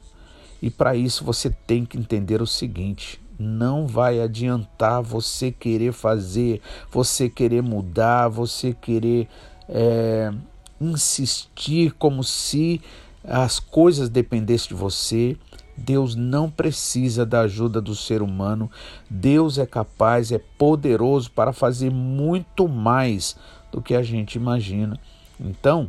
E 0.62 0.70
para 0.70 0.94
isso 0.94 1.24
você 1.24 1.50
tem 1.50 1.84
que 1.84 1.98
entender 1.98 2.40
o 2.40 2.46
seguinte: 2.46 3.20
não 3.36 3.88
vai 3.88 4.20
adiantar 4.20 5.02
você 5.02 5.50
querer 5.50 5.92
fazer, 5.92 6.60
você 6.92 7.28
querer 7.28 7.60
mudar, 7.60 8.28
você 8.28 8.72
querer 8.72 9.28
é, 9.68 10.32
insistir 10.80 11.90
como 11.94 12.22
se 12.22 12.80
as 13.24 13.58
coisas 13.58 14.08
dependessem 14.08 14.68
de 14.68 14.74
você. 14.74 15.36
Deus 15.78 16.14
não 16.14 16.50
precisa 16.50 17.25
da 17.25 17.40
ajuda 17.40 17.80
do 17.80 17.94
ser 17.94 18.23
humano. 18.23 18.70
Deus 19.08 19.58
é 19.58 19.66
capaz, 19.66 20.32
é 20.32 20.40
poderoso 20.58 21.30
para 21.30 21.52
fazer 21.52 21.90
muito 21.90 22.68
mais 22.68 23.37
do 23.70 23.80
que 23.80 23.94
a 23.94 24.02
gente 24.02 24.35
imagina. 24.35 24.99
Então, 25.40 25.88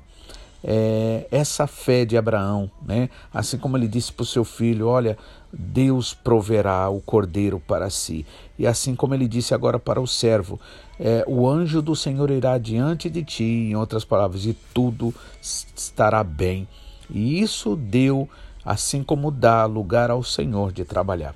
é, 0.63 1.25
essa 1.31 1.65
fé 1.65 2.05
de 2.05 2.17
Abraão, 2.17 2.69
né? 2.85 3.09
assim 3.33 3.57
como 3.57 3.77
ele 3.77 3.87
disse 3.87 4.11
para 4.11 4.23
o 4.23 4.25
seu 4.25 4.43
filho: 4.43 4.87
Olha, 4.87 5.17
Deus 5.51 6.13
proverá 6.13 6.89
o 6.89 7.01
cordeiro 7.01 7.59
para 7.59 7.89
si. 7.89 8.25
E 8.57 8.67
assim 8.67 8.95
como 8.95 9.13
ele 9.13 9.27
disse 9.27 9.53
agora 9.53 9.79
para 9.79 10.01
o 10.01 10.07
servo: 10.07 10.59
é, 10.99 11.23
O 11.27 11.47
anjo 11.47 11.81
do 11.81 11.95
Senhor 11.95 12.29
irá 12.29 12.57
diante 12.57 13.09
de 13.09 13.23
ti, 13.23 13.43
em 13.43 13.75
outras 13.75 14.03
palavras, 14.03 14.45
e 14.45 14.53
tudo 14.73 15.13
estará 15.41 16.23
bem. 16.23 16.67
E 17.09 17.41
isso 17.41 17.75
deu, 17.75 18.29
assim 18.63 19.03
como 19.03 19.31
dá 19.31 19.65
lugar 19.65 20.11
ao 20.11 20.23
Senhor 20.23 20.71
de 20.71 20.83
trabalhar. 20.85 21.35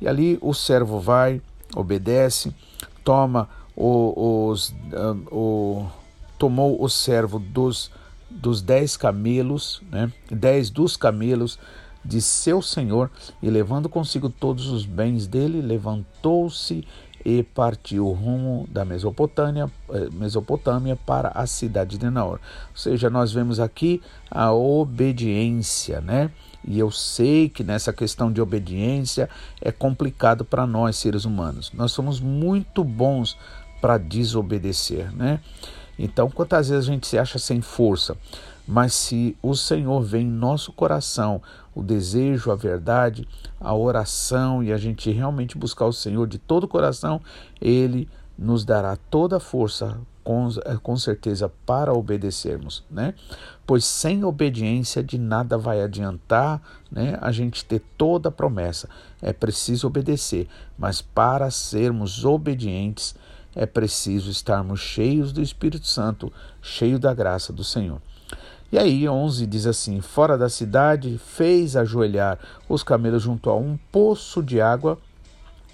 E 0.00 0.08
ali 0.08 0.38
o 0.40 0.52
servo 0.52 1.00
vai, 1.00 1.40
obedece, 1.74 2.54
toma 3.04 3.48
os, 3.74 4.74
ah, 4.92 5.16
o, 5.30 5.86
tomou 6.38 6.82
o 6.82 6.88
servo 6.88 7.38
dos 7.38 7.90
dos 8.28 8.60
dez 8.60 8.96
camelos, 8.96 9.80
né, 9.90 10.12
dez 10.30 10.68
dos 10.68 10.96
camelos 10.96 11.58
de 12.04 12.20
seu 12.20 12.62
senhor, 12.62 13.10
e 13.42 13.50
levando 13.50 13.88
consigo 13.88 14.28
todos 14.28 14.68
os 14.68 14.84
bens 14.84 15.26
dele, 15.26 15.60
levantou-se 15.60 16.86
e 17.28 17.42
partiu 17.42 18.08
rumo 18.12 18.68
da 18.70 18.84
Mesopotâmia, 18.84 19.68
eh, 19.90 20.08
Mesopotâmia 20.12 20.94
para 20.94 21.30
a 21.30 21.44
cidade 21.44 21.98
de 21.98 22.08
Naor. 22.08 22.38
Ou 22.70 22.76
seja, 22.76 23.10
nós 23.10 23.32
vemos 23.32 23.58
aqui 23.58 24.00
a 24.30 24.52
obediência, 24.52 26.00
né? 26.00 26.30
E 26.64 26.78
eu 26.78 26.88
sei 26.88 27.48
que 27.48 27.64
nessa 27.64 27.92
questão 27.92 28.30
de 28.30 28.40
obediência 28.40 29.28
é 29.60 29.72
complicado 29.72 30.44
para 30.44 30.68
nós 30.68 30.98
seres 30.98 31.24
humanos. 31.24 31.72
Nós 31.74 31.90
somos 31.90 32.20
muito 32.20 32.84
bons 32.84 33.36
para 33.80 33.98
desobedecer, 33.98 35.12
né? 35.12 35.40
Então, 35.98 36.30
quantas 36.30 36.68
vezes 36.68 36.88
a 36.88 36.92
gente 36.92 37.08
se 37.08 37.18
acha 37.18 37.40
sem 37.40 37.60
força? 37.60 38.16
Mas 38.66 38.94
se 38.94 39.36
o 39.40 39.54
Senhor 39.54 40.02
vê 40.02 40.18
em 40.18 40.30
nosso 40.30 40.72
coração 40.72 41.40
o 41.74 41.82
desejo, 41.82 42.50
a 42.50 42.56
verdade, 42.56 43.28
a 43.60 43.74
oração 43.74 44.62
e 44.62 44.72
a 44.72 44.76
gente 44.76 45.10
realmente 45.10 45.56
buscar 45.56 45.86
o 45.86 45.92
Senhor 45.92 46.26
de 46.26 46.38
todo 46.38 46.64
o 46.64 46.68
coração, 46.68 47.20
Ele 47.60 48.08
nos 48.36 48.64
dará 48.64 48.96
toda 49.10 49.36
a 49.36 49.40
força, 49.40 49.98
com, 50.24 50.48
com 50.82 50.96
certeza, 50.96 51.50
para 51.64 51.92
obedecermos, 51.92 52.82
né? 52.90 53.14
Pois 53.64 53.84
sem 53.84 54.24
obediência 54.24 55.02
de 55.02 55.16
nada 55.16 55.56
vai 55.56 55.80
adiantar, 55.82 56.60
né? 56.90 57.16
A 57.20 57.30
gente 57.30 57.64
ter 57.64 57.80
toda 57.96 58.30
a 58.30 58.32
promessa. 58.32 58.88
É 59.22 59.32
preciso 59.32 59.86
obedecer, 59.86 60.48
mas 60.76 61.00
para 61.00 61.50
sermos 61.50 62.24
obedientes, 62.24 63.14
é 63.54 63.64
preciso 63.64 64.30
estarmos 64.30 64.80
cheios 64.80 65.32
do 65.32 65.40
Espírito 65.40 65.86
Santo, 65.86 66.32
cheio 66.60 66.98
da 66.98 67.14
graça 67.14 67.52
do 67.52 67.64
Senhor. 67.64 68.02
E 68.70 68.78
aí, 68.78 69.08
11 69.08 69.46
diz 69.46 69.66
assim: 69.66 70.00
Fora 70.00 70.36
da 70.36 70.48
cidade, 70.48 71.18
fez 71.18 71.76
ajoelhar 71.76 72.38
os 72.68 72.82
camelos 72.82 73.22
junto 73.22 73.48
a 73.48 73.56
um 73.56 73.78
poço 73.92 74.42
de 74.42 74.60
água 74.60 74.98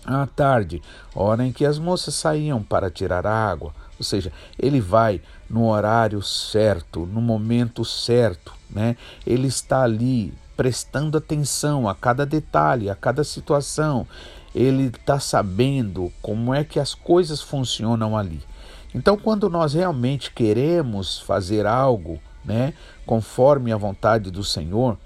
à 0.05 0.27
tarde, 0.27 0.83
hora 1.15 1.47
em 1.47 1.53
que 1.53 1.65
as 1.65 1.79
moças 1.79 2.15
saíam 2.15 2.63
para 2.63 2.91
tirar 2.91 3.27
a 3.27 3.33
água. 3.33 3.73
Ou 3.99 4.05
seja, 4.05 4.33
ele 4.59 4.81
vai 4.81 5.23
no 5.49 5.69
horário 5.69 6.21
certo, 6.23 7.07
no 7.07 7.21
momento 7.21 7.85
certo, 7.85 8.53
né? 8.69 8.97
Ele 9.27 9.47
está 9.47 9.83
ali 9.83 10.35
prestando 10.57 11.17
atenção 11.17 11.89
a 11.89 11.95
cada 11.95 12.27
detalhe, 12.27 12.91
a 12.91 12.95
cada 12.95 13.25
situação 13.25 14.07
ele 14.55 14.89
está 14.89 15.19
sabendo 15.19 16.13
como 16.21 16.53
é 16.53 16.63
que 16.63 16.79
as 16.79 16.95
coisas 16.95 17.41
funcionam 17.41 18.17
ali. 18.17 18.41
Então, 18.95 19.17
quando 19.17 19.49
nós 19.49 19.73
realmente 19.73 20.31
queremos 20.31 21.19
fazer 21.21 21.65
algo, 21.67 22.21
né, 22.45 22.75
conforme 23.07 23.73
a 23.73 23.77
vontade 23.77 24.31
do 24.31 24.43
Senhor, 24.43 24.99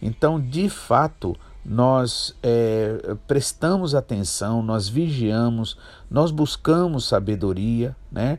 então 0.00 0.40
de 0.40 0.68
fato 0.68 1.36
nós 1.64 2.34
é, 2.42 3.16
prestamos 3.26 3.94
atenção, 3.94 4.62
nós 4.62 4.88
vigiamos, 4.88 5.76
nós 6.10 6.30
buscamos 6.30 7.06
sabedoria, 7.06 7.96
né? 8.10 8.38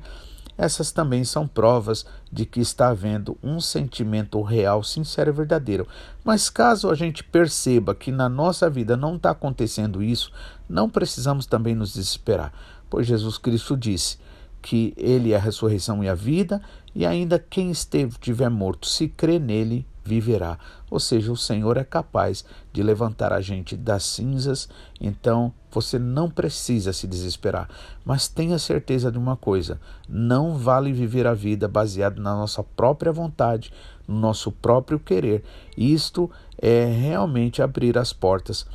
Essas 0.56 0.92
também 0.92 1.24
são 1.24 1.48
provas 1.48 2.06
de 2.32 2.46
que 2.46 2.60
está 2.60 2.90
havendo 2.90 3.36
um 3.42 3.60
sentimento 3.60 4.40
real, 4.42 4.84
sincero 4.84 5.32
e 5.32 5.34
verdadeiro. 5.34 5.88
Mas 6.24 6.50
caso 6.50 6.92
a 6.92 6.96
gente 6.96 7.24
perceba 7.24 7.96
que 7.96 8.12
na 8.12 8.30
nossa 8.30 8.70
vida 8.70 8.96
não 8.96 9.16
está 9.16 9.32
acontecendo 9.32 10.04
isso, 10.04 10.32
não 10.70 10.90
precisamos 10.90 11.48
também 11.48 11.74
nos 11.74 11.94
desesperar, 11.94 12.54
pois 12.88 13.08
Jesus 13.08 13.40
Cristo 13.40 13.76
disse 13.76 14.20
que 14.64 14.94
Ele 14.96 15.34
é 15.34 15.36
a 15.36 15.40
ressurreição 15.40 16.02
e 16.02 16.08
a 16.10 16.16
vida, 16.16 16.62
e 16.96 17.06
ainda 17.06 17.38
quem 17.38 17.70
estiver 17.70 18.50
morto, 18.50 18.88
se 18.88 19.10
crê 19.10 19.38
nele, 19.38 19.86
viverá. 20.06 20.58
Ou 20.90 21.00
seja, 21.00 21.32
o 21.32 21.38
Senhor 21.38 21.76
é 21.76 21.84
capaz 21.84 22.46
de 22.72 22.82
levantar 22.82 23.34
a 23.34 23.42
gente 23.42 23.76
das 23.76 24.04
cinzas, 24.04 24.70
então 25.02 25.54
você 25.70 26.00
não 26.00 26.30
precisa 26.30 26.94
se 26.94 27.06
desesperar. 27.06 27.70
Mas 28.06 28.28
tenha 28.30 28.58
certeza 28.58 29.12
de 29.12 29.18
uma 29.18 29.36
coisa: 29.36 29.80
não 30.08 30.56
vale 30.56 30.94
viver 30.94 31.28
a 31.28 31.34
vida 31.34 31.68
baseado 31.68 32.22
na 32.22 32.34
nossa 32.34 32.64
própria 32.64 33.12
vontade, 33.12 33.72
no 34.08 34.18
nosso 34.18 34.52
próprio 34.52 34.98
querer. 34.98 35.44
Isto 35.78 36.32
é 36.58 36.86
realmente 36.86 37.62
abrir 37.62 37.98
as 37.98 38.14
portas 38.14 38.66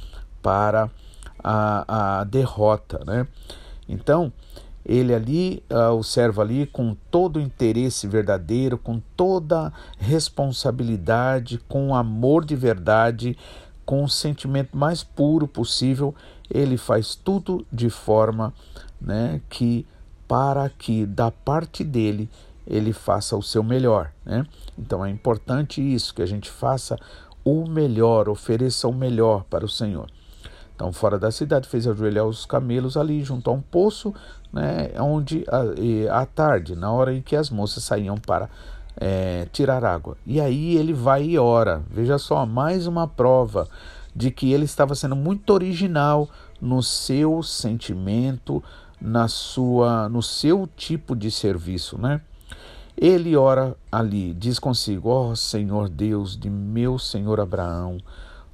para 0.43 0.91
a, 1.43 2.21
a 2.21 2.25
derrota, 2.25 3.03
né? 3.07 3.27
Então, 3.89 4.31
ele 4.89 5.15
ali, 5.15 5.63
uh, 5.71 5.93
o 5.93 6.03
servo 6.03 6.41
ali, 6.41 6.67
com 6.67 6.97
todo 7.11 7.37
o 7.37 7.41
interesse 7.41 8.09
verdadeiro, 8.09 8.79
com 8.79 9.01
toda 9.15 9.71
responsabilidade, 9.99 11.59
com 11.69 11.95
amor 11.95 12.43
de 12.43 12.57
verdade, 12.57 13.37
com 13.85 14.03
o 14.03 14.09
sentimento 14.09 14.77
mais 14.77 15.05
puro 15.05 15.47
possível, 15.47 16.15
ele 16.51 16.79
faz 16.79 17.15
tudo 17.15 17.67
de 17.71 17.91
forma 17.91 18.55
né, 18.99 19.43
que, 19.51 19.87
para 20.27 20.71
que 20.71 21.05
da 21.05 21.31
parte 21.31 21.85
dele, 21.85 22.31
ele 22.67 22.93
faça 22.93 23.37
o 23.37 23.43
seu 23.43 23.63
melhor. 23.63 24.13
Né? 24.25 24.47
Então 24.79 25.05
é 25.05 25.11
importante 25.11 25.81
isso, 25.83 26.15
que 26.15 26.23
a 26.23 26.27
gente 26.27 26.51
faça 26.51 26.99
o 27.45 27.69
melhor, 27.69 28.29
ofereça 28.29 28.89
o 28.89 28.93
melhor 28.93 29.45
para 29.45 29.65
o 29.65 29.69
Senhor. 29.69 30.11
Então, 30.79 30.93
fora 30.93 31.19
da 31.19 31.33
cidade, 31.33 31.69
fez 31.69 31.89
ajoelhar 31.89 32.25
os 32.25 32.47
camelos 32.47 32.97
ali 32.97 33.25
junto 33.25 33.51
a 33.51 33.53
um 33.53 33.61
poço, 33.61 34.15
né, 34.53 34.93
onde 35.01 35.45
à 36.09 36.25
tarde, 36.25 36.77
na 36.77 36.93
hora 36.93 37.13
em 37.13 37.21
que 37.21 37.35
as 37.35 37.51
moças 37.51 37.83
saíam 37.83 38.17
para 38.17 38.49
é, 38.97 39.49
tirar 39.53 39.85
água. 39.85 40.17
E 40.25 40.41
aí 40.41 40.77
ele 40.77 40.93
vai 40.93 41.25
e 41.25 41.37
ora. 41.37 41.83
Veja 41.91 42.17
só, 42.17 42.47
mais 42.47 42.87
uma 42.87 43.09
prova 43.09 43.67
de 44.15 44.31
que 44.31 44.53
ele 44.53 44.67
estava 44.67 44.95
sendo 44.95 45.17
muito 45.17 45.53
original 45.53 46.29
no 46.61 46.81
seu 46.81 47.43
sentimento, 47.43 48.63
na 49.01 49.27
sua, 49.27 50.09
no 50.09 50.23
seu 50.23 50.69
tipo 50.77 51.17
de 51.17 51.29
serviço, 51.29 51.99
né? 51.99 52.21
Ele 52.97 53.37
ora 53.37 53.77
ali, 53.91 54.33
diz 54.33 54.61
consigo: 54.61 55.09
Ó 55.09 55.31
oh, 55.31 55.37
Senhor 55.37 55.89
Deus 55.89 56.37
de 56.37 56.49
meu 56.49 57.01
Senhor 57.01 57.41
Abraão, 57.41 57.99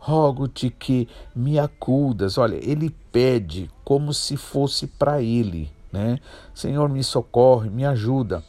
rogo-te 0.04 0.68
que 0.68 1.08
me 1.34 1.58
acudas. 1.58 2.36
Olha, 2.36 2.56
ele 2.56 2.90
pede 3.10 3.70
como 3.82 4.12
se 4.12 4.36
fosse 4.36 4.86
para 4.86 5.22
ele, 5.22 5.72
né? 5.90 6.18
Senhor, 6.54 6.90
me 6.90 7.02
socorre, 7.02 7.70
me 7.70 7.86
ajuda. 7.86 8.44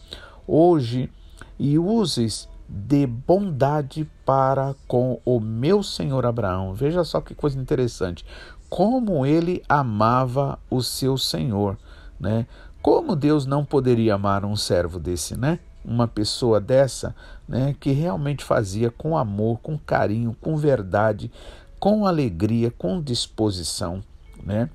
Hoje, 0.46 1.10
e 1.58 1.80
uses 1.80 2.50
de 2.68 3.08
bondade 3.08 4.10
para 4.26 4.76
com 4.86 5.22
o 5.24 5.40
meu 5.40 5.82
senhor 5.82 6.26
Abraão. 6.26 6.74
Veja 6.74 7.06
só 7.06 7.22
que 7.22 7.34
coisa 7.34 7.58
interessante. 7.58 8.26
Como 8.70 9.26
ele 9.26 9.64
amava 9.70 10.60
o 10.70 10.82
seu 10.84 11.18
senhor, 11.18 11.78
né? 12.20 12.46
Como 12.82 13.16
Deus 13.16 13.46
não 13.46 13.64
poderia 13.64 14.16
amar 14.16 14.44
um 14.44 14.58
servo 14.58 15.00
desse, 15.00 15.38
né? 15.38 15.60
Uma 15.86 16.08
pessoa 16.08 16.60
dessa, 16.60 17.16
né, 17.48 17.76
que 17.80 17.92
realmente 17.92 18.44
fazia 18.44 18.90
com 18.90 19.18
amor, 19.18 19.60
com 19.62 19.78
carinho, 19.78 20.36
com 20.42 20.58
verdade, 20.58 21.32
com 21.80 22.06
alegria, 22.06 22.72
com 22.72 23.02
disposição, 23.02 24.04
né? 24.44 24.70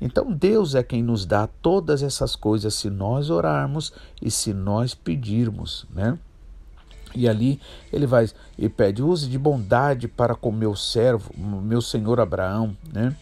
Então 0.00 0.30
Deus 0.30 0.74
é 0.74 0.82
quem 0.82 1.02
nos 1.02 1.24
dá 1.24 1.46
todas 1.46 2.02
essas 2.02 2.36
coisas 2.36 2.74
se 2.74 2.90
nós 2.90 3.30
orarmos 3.30 3.92
e 4.20 4.30
se 4.30 4.52
nós 4.52 4.94
pedirmos, 4.94 5.86
né? 5.90 6.18
E 7.14 7.28
ali 7.28 7.58
ele 7.90 8.06
vai 8.06 8.28
e 8.58 8.68
pede: 8.68 9.02
use 9.02 9.28
de 9.28 9.38
bondade 9.38 10.06
para 10.06 10.34
com 10.34 10.52
meu 10.52 10.76
servo, 10.76 11.32
meu 11.36 11.80
senhor 11.80 12.20
Abraão, 12.20 12.76
né? 12.92 13.16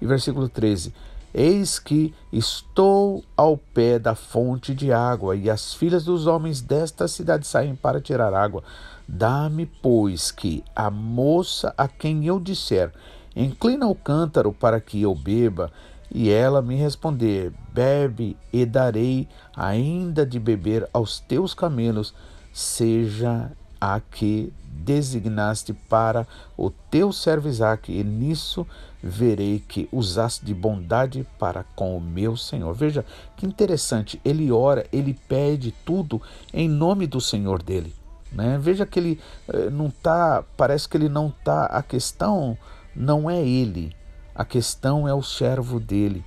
E 0.00 0.06
versículo 0.06 0.48
13: 0.48 0.94
Eis 1.32 1.78
que 1.78 2.12
estou 2.32 3.24
ao 3.36 3.56
pé 3.56 3.98
da 3.98 4.14
fonte 4.14 4.74
de 4.74 4.92
água, 4.92 5.36
e 5.36 5.48
as 5.48 5.72
filhas 5.72 6.04
dos 6.04 6.26
homens 6.26 6.60
desta 6.60 7.06
cidade 7.06 7.46
saem 7.46 7.74
para 7.76 8.00
tirar 8.00 8.34
água. 8.34 8.62
Dá-me, 9.06 9.66
pois, 9.66 10.30
que 10.30 10.64
a 10.74 10.90
moça 10.90 11.72
a 11.78 11.86
quem 11.86 12.26
eu 12.26 12.40
disser, 12.40 12.92
inclina 13.34 13.86
o 13.86 13.94
cântaro 13.94 14.52
para 14.52 14.80
que 14.80 15.02
eu 15.02 15.14
beba, 15.14 15.70
e 16.12 16.30
ela 16.30 16.60
me 16.60 16.74
responder, 16.74 17.52
bebe, 17.72 18.36
e 18.52 18.66
darei 18.66 19.28
ainda 19.56 20.26
de 20.26 20.40
beber 20.40 20.88
aos 20.92 21.20
teus 21.20 21.54
camelos, 21.54 22.12
seja 22.52 23.52
a 23.80 24.00
que 24.00 24.52
designaste 24.84 25.72
para 25.72 26.26
o 26.56 26.70
teu 26.70 27.12
servo 27.12 27.48
Isaque, 27.48 27.92
e 27.92 28.04
nisso 28.04 28.66
verei 29.02 29.62
que 29.66 29.88
usaste 29.92 30.44
de 30.44 30.54
bondade 30.54 31.26
para 31.38 31.64
com 31.74 31.96
o 31.96 32.00
meu 32.00 32.36
Senhor. 32.36 32.74
Veja 32.74 33.04
que 33.36 33.46
interessante, 33.46 34.20
ele 34.24 34.50
ora, 34.50 34.86
ele 34.92 35.14
pede 35.28 35.72
tudo 35.84 36.20
em 36.52 36.68
nome 36.68 37.06
do 37.06 37.20
Senhor 37.20 37.62
dele. 37.62 37.94
Né? 38.32 38.58
Veja 38.60 38.86
que 38.86 38.98
ele 38.98 39.20
eh, 39.48 39.70
não 39.70 39.86
está, 39.86 40.44
parece 40.56 40.88
que 40.88 40.96
ele 40.96 41.08
não 41.08 41.28
está, 41.28 41.66
a 41.66 41.82
questão 41.82 42.56
não 42.94 43.28
é 43.28 43.42
ele, 43.42 43.94
a 44.34 44.44
questão 44.44 45.08
é 45.08 45.14
o 45.14 45.22
servo 45.22 45.80
dele. 45.80 46.24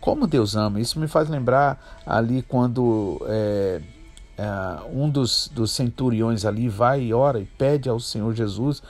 Como 0.00 0.26
Deus 0.26 0.54
ama, 0.54 0.80
isso 0.80 1.00
me 1.00 1.08
faz 1.08 1.28
lembrar 1.28 2.02
ali 2.06 2.42
quando 2.42 3.20
é, 3.26 3.80
é, 4.36 4.82
um 4.92 5.08
dos, 5.08 5.48
dos 5.52 5.70
centuriões 5.70 6.44
ali 6.44 6.68
vai 6.68 7.02
e 7.02 7.14
ora 7.14 7.38
e 7.38 7.44
pede 7.44 7.88
ao 7.88 8.00
Senhor 8.00 8.34
Jesus 8.34 8.82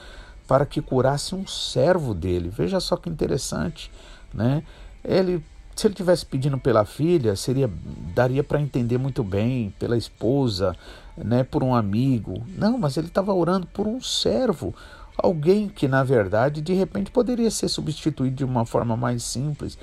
para 0.46 0.66
que 0.66 0.80
curasse 0.80 1.34
um 1.34 1.46
servo 1.46 2.14
dele. 2.14 2.48
Veja 2.48 2.80
só 2.80 2.96
que 2.96 3.08
interessante, 3.08 3.90
né? 4.32 4.62
Ele, 5.02 5.42
se 5.74 5.86
ele 5.86 5.94
tivesse 5.94 6.24
pedindo 6.24 6.58
pela 6.58 6.84
filha, 6.84 7.36
seria 7.36 7.70
daria 8.14 8.44
para 8.44 8.60
entender 8.60 8.98
muito 8.98 9.22
bem, 9.22 9.74
pela 9.78 9.96
esposa, 9.96 10.76
né, 11.16 11.44
por 11.44 11.62
um 11.62 11.74
amigo. 11.74 12.42
Não, 12.56 12.78
mas 12.78 12.96
ele 12.96 13.08
estava 13.08 13.32
orando 13.32 13.66
por 13.66 13.86
um 13.86 14.00
servo, 14.00 14.74
alguém 15.16 15.68
que 15.68 15.86
na 15.86 16.02
verdade 16.02 16.60
de 16.60 16.72
repente 16.72 17.10
poderia 17.10 17.50
ser 17.50 17.68
substituído 17.68 18.36
de 18.36 18.44
uma 18.44 18.64
forma 18.64 18.96
mais 18.96 19.22
simples. 19.22 19.78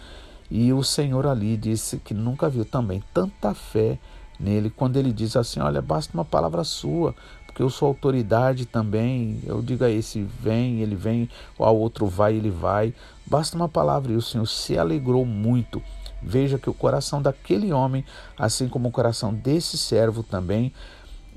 E 0.49 0.73
o 0.73 0.83
Senhor 0.83 1.25
ali 1.25 1.55
disse 1.55 1.97
que 1.97 2.13
nunca 2.13 2.49
viu 2.49 2.65
também 2.65 3.01
tanta 3.13 3.53
fé 3.53 3.97
nele 4.41 4.69
quando 4.69 4.97
ele 4.97 5.13
diz 5.13 5.35
assim: 5.35 5.59
Olha, 5.59 5.81
basta 5.81 6.13
uma 6.13 6.25
palavra 6.25 6.63
sua, 6.63 7.15
porque 7.45 7.61
eu 7.61 7.69
sou 7.69 7.89
autoridade 7.89 8.65
também. 8.65 9.39
Eu 9.45 9.61
digo 9.61 9.83
a 9.83 9.89
esse 9.89 10.23
vem, 10.23 10.81
ele 10.81 10.95
vem, 10.95 11.29
ou 11.57 11.65
ao 11.65 11.77
outro 11.77 12.07
vai, 12.07 12.35
ele 12.35 12.49
vai. 12.49 12.93
Basta 13.25 13.55
uma 13.55 13.69
palavra 13.69 14.11
e 14.11 14.15
o 14.15 14.21
Senhor 14.21 14.47
se 14.47 14.77
alegrou 14.77 15.25
muito. 15.25 15.81
Veja 16.21 16.59
que 16.59 16.69
o 16.69 16.73
coração 16.73 17.21
daquele 17.21 17.73
homem, 17.73 18.05
assim 18.37 18.67
como 18.67 18.89
o 18.89 18.91
coração 18.91 19.33
desse 19.33 19.77
servo 19.77 20.23
também, 20.23 20.71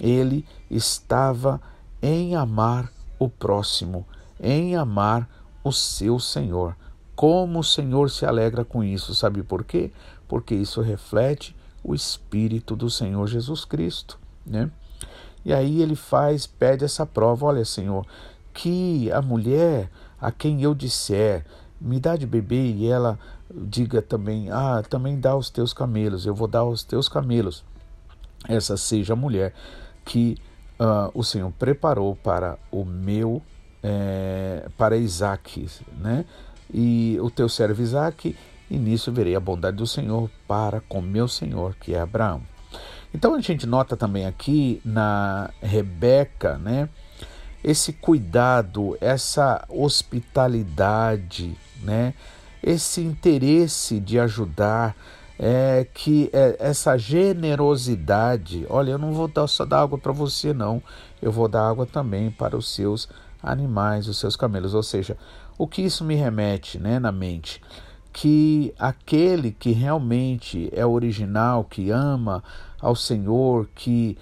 ele 0.01 0.45
estava 0.71 1.61
em 2.03 2.35
amar 2.35 2.93
o 3.19 3.29
próximo, 3.29 4.07
em 4.41 4.77
amar 4.77 5.29
o 5.63 5.73
seu 5.73 6.19
Senhor. 6.19 6.77
Como 7.17 7.61
o 7.61 7.65
Senhor 7.65 8.11
se 8.11 8.27
alegra 8.27 8.65
com 8.65 8.85
isso, 8.85 9.15
sabe 9.15 9.43
por 9.43 9.65
quê? 9.65 9.91
Porque 10.29 10.55
isso 10.55 10.81
reflete 10.81 11.57
o 11.85 11.95
Espírito 11.95 12.75
do 12.75 12.91
Senhor 12.91 13.27
Jesus 13.29 13.65
Cristo, 13.65 14.19
né? 14.45 14.71
E 15.45 15.53
aí 15.53 15.83
ele 15.83 15.95
faz, 15.95 16.47
pede 16.47 16.85
essa 16.85 17.05
prova, 17.05 17.47
olha, 17.47 17.65
Senhor, 17.65 18.07
que 18.55 19.13
a 19.13 19.21
mulher 19.21 19.91
a 20.25 20.33
quem 20.33 20.63
eu 20.63 20.75
disser, 20.75 21.45
me 21.79 22.01
dá 22.01 22.17
de 22.17 22.27
beber 22.27 22.75
e 22.75 22.87
ela 22.87 23.19
diga 23.51 24.01
também, 24.01 24.51
ah, 24.51 24.83
também 24.89 25.21
dá 25.21 25.33
aos 25.33 25.51
teus 25.51 25.75
camelos, 25.75 26.25
eu 26.25 26.35
vou 26.35 26.49
dar 26.49 26.61
aos 26.61 26.83
teus 26.83 27.11
camelos. 27.11 27.63
Essa 28.49 28.75
seja 28.79 29.13
a 29.13 29.17
mulher 29.17 29.53
que 30.03 30.39
uh, 30.81 31.11
o 31.15 31.23
Senhor 31.23 31.53
preparou 31.59 32.17
para 32.17 32.59
o 32.71 32.87
meu, 32.87 33.43
é, 33.83 34.67
para 34.79 34.97
Isaac, 34.97 35.69
né? 35.99 36.25
E 36.73 37.19
o 37.21 37.31
teu 37.31 37.49
servo 37.49 37.83
Isaac, 37.83 38.35
e 38.71 38.79
nisso 38.79 39.13
verei 39.13 39.35
a 39.35 39.41
bondade 39.41 39.77
do 39.77 39.87
Senhor 39.87 40.31
para 40.47 40.81
com 40.81 41.01
meu 41.01 41.29
Senhor, 41.29 41.75
que 41.81 41.95
é 41.95 42.01
Abraão. 42.01 42.43
Então 43.13 43.35
a 43.35 43.41
gente 43.41 43.67
nota 43.67 43.97
também 43.97 44.27
aqui 44.27 44.81
na 44.85 45.51
Rebeca, 45.63 46.59
né? 46.59 46.89
Esse 47.63 47.93
cuidado, 47.93 48.97
essa 49.01 49.65
hospitalidade, 49.69 51.57
né? 51.83 52.13
Esse 52.63 53.01
interesse 53.01 54.01
de 54.01 54.19
ajudar, 54.19 54.97
é, 55.39 55.87
que 55.95 56.29
é, 56.33 56.57
essa 56.59 56.97
generosidade, 56.97 58.67
olha, 58.69 58.93
eu 58.93 58.99
não 58.99 59.13
vou 59.13 59.29
dar 59.29 59.47
só 59.47 59.65
dar 59.65 59.83
água 59.83 59.99
para 59.99 60.13
você 60.13 60.53
não, 60.53 60.83
eu 61.23 61.31
vou 61.31 61.49
dar 61.49 61.69
água 61.69 61.87
também 61.87 62.31
para 62.31 62.57
os 62.57 62.75
seus 62.75 63.09
animais, 63.43 64.09
os 64.09 64.19
seus 64.19 64.37
camelos. 64.37 64.75
Ou 64.75 64.83
seja, 64.83 65.17
o 65.57 65.67
que 65.67 65.83
isso 65.83 66.05
me 66.05 66.15
remete, 66.15 66.79
né, 66.79 66.99
na 66.99 67.13
mente? 67.13 67.63
Que 68.15 68.73
aquele 68.79 69.51
que 69.51 69.73
realmente 69.73 70.71
é 70.73 70.87
original, 70.87 71.65
que 71.65 71.91
ama 71.91 72.43
ao 72.81 72.95
Senhor, 72.95 73.69
que 73.75 74.17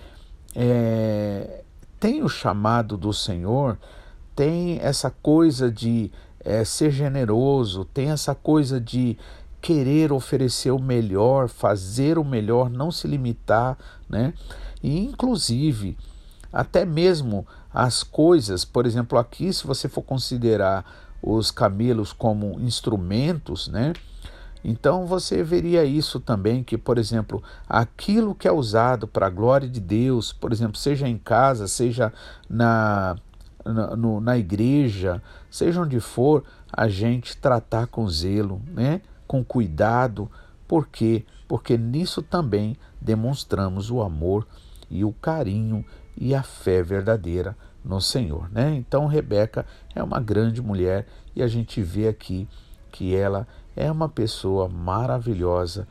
é, 0.56 1.62
tem 2.00 2.22
o 2.22 2.28
chamado 2.28 2.96
do 2.96 3.12
Senhor, 3.12 3.78
tem 4.34 4.78
essa 4.80 5.10
coisa 5.10 5.70
de 5.70 6.10
é, 6.40 6.64
ser 6.64 6.90
generoso, 6.90 7.84
tem 7.84 8.10
essa 8.10 8.34
coisa 8.34 8.80
de 8.80 9.16
querer 9.60 10.10
oferecer 10.10 10.70
o 10.70 10.80
melhor, 10.80 11.48
fazer 11.48 12.18
o 12.18 12.24
melhor, 12.24 12.70
não 12.70 12.90
se 12.90 13.06
limitar, 13.06 13.76
né? 14.08 14.32
E 14.82 14.98
inclusive 15.04 15.96
até 16.52 16.84
mesmo 16.84 17.46
as 17.72 18.02
coisas, 18.02 18.64
por 18.64 18.84
exemplo, 18.84 19.18
aqui 19.18 19.52
se 19.52 19.66
você 19.66 19.88
for 19.88 20.02
considerar 20.02 20.84
os 21.22 21.50
camelos 21.50 22.12
como 22.12 22.58
instrumentos, 22.60 23.68
né? 23.68 23.92
Então 24.64 25.06
você 25.06 25.42
veria 25.42 25.84
isso 25.84 26.20
também, 26.20 26.62
que, 26.62 26.78
por 26.78 26.98
exemplo, 26.98 27.42
aquilo 27.68 28.34
que 28.34 28.46
é 28.46 28.52
usado 28.52 29.08
para 29.08 29.26
a 29.26 29.30
glória 29.30 29.68
de 29.68 29.80
Deus, 29.80 30.32
por 30.32 30.52
exemplo, 30.52 30.76
seja 30.76 31.08
em 31.08 31.18
casa, 31.18 31.66
seja 31.66 32.12
na, 32.48 33.16
na, 33.64 33.96
no, 33.96 34.20
na 34.20 34.38
igreja, 34.38 35.22
seja 35.50 35.80
onde 35.80 35.98
for, 35.98 36.44
a 36.72 36.88
gente 36.88 37.36
tratar 37.36 37.88
com 37.88 38.08
zelo, 38.08 38.62
né? 38.66 39.00
com 39.26 39.44
cuidado. 39.44 40.30
Por 40.68 40.86
quê? 40.86 41.24
Porque 41.48 41.76
nisso 41.76 42.22
também 42.22 42.76
demonstramos 43.00 43.90
o 43.90 44.00
amor 44.00 44.46
e 44.88 45.04
o 45.04 45.12
carinho 45.12 45.84
e 46.16 46.34
a 46.34 46.42
fé 46.42 46.82
verdadeira 46.82 47.56
no 47.84 48.00
Senhor, 48.00 48.50
né? 48.50 48.74
Então 48.74 49.06
Rebeca 49.06 49.66
é 49.94 50.02
uma 50.02 50.20
grande 50.20 50.62
mulher 50.62 51.06
e 51.34 51.42
a 51.42 51.48
gente 51.48 51.82
vê 51.82 52.08
aqui 52.08 52.48
que 52.90 53.14
ela 53.14 53.46
é 53.74 53.90
uma 53.90 54.08
pessoa 54.08 54.68
maravilhosa 54.68 55.88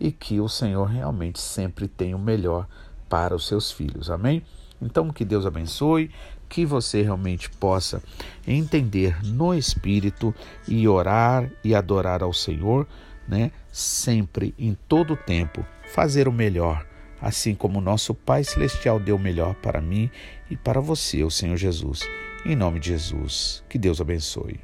e 0.00 0.10
que 0.10 0.40
o 0.40 0.48
Senhor 0.48 0.86
realmente 0.86 1.40
sempre 1.40 1.88
tem 1.88 2.14
o 2.14 2.18
melhor 2.18 2.66
para 3.08 3.34
os 3.34 3.46
seus 3.46 3.70
filhos. 3.70 4.10
Amém? 4.10 4.42
Então 4.80 5.10
que 5.10 5.24
Deus 5.24 5.44
abençoe, 5.44 6.10
que 6.48 6.64
você 6.64 7.02
realmente 7.02 7.50
possa 7.50 8.02
entender 8.46 9.22
no 9.24 9.54
espírito 9.54 10.34
e 10.66 10.88
orar 10.88 11.50
e 11.62 11.74
adorar 11.74 12.22
ao 12.22 12.32
Senhor, 12.32 12.86
né? 13.26 13.50
Sempre 13.70 14.54
em 14.58 14.76
todo 14.88 15.16
tempo 15.16 15.64
fazer 15.92 16.26
o 16.26 16.32
melhor, 16.32 16.86
assim 17.20 17.54
como 17.54 17.80
nosso 17.80 18.14
Pai 18.14 18.44
celestial 18.44 18.98
deu 19.00 19.16
o 19.16 19.18
melhor 19.18 19.54
para 19.54 19.80
mim 19.80 20.10
e 20.50 20.56
para 20.56 20.80
você, 20.80 21.22
o 21.24 21.30
Senhor 21.30 21.56
Jesus. 21.56 22.00
Em 22.44 22.54
nome 22.54 22.80
de 22.80 22.90
Jesus, 22.90 23.62
que 23.68 23.78
Deus 23.78 24.00
abençoe. 24.00 24.60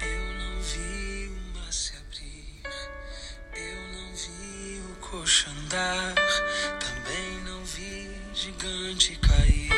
Eu 0.00 0.32
não 0.38 0.60
vi 0.60 1.28
o 1.28 1.58
mar 1.58 1.72
se 1.72 1.92
abrir, 1.96 2.62
eu 3.56 3.76
não 3.92 4.14
vi 4.14 4.80
o 4.80 4.96
coxo 5.00 5.48
andar, 5.50 6.14
também 6.78 7.44
não 7.44 7.64
vi 7.64 8.10
gigante 8.34 9.16
cair, 9.16 9.70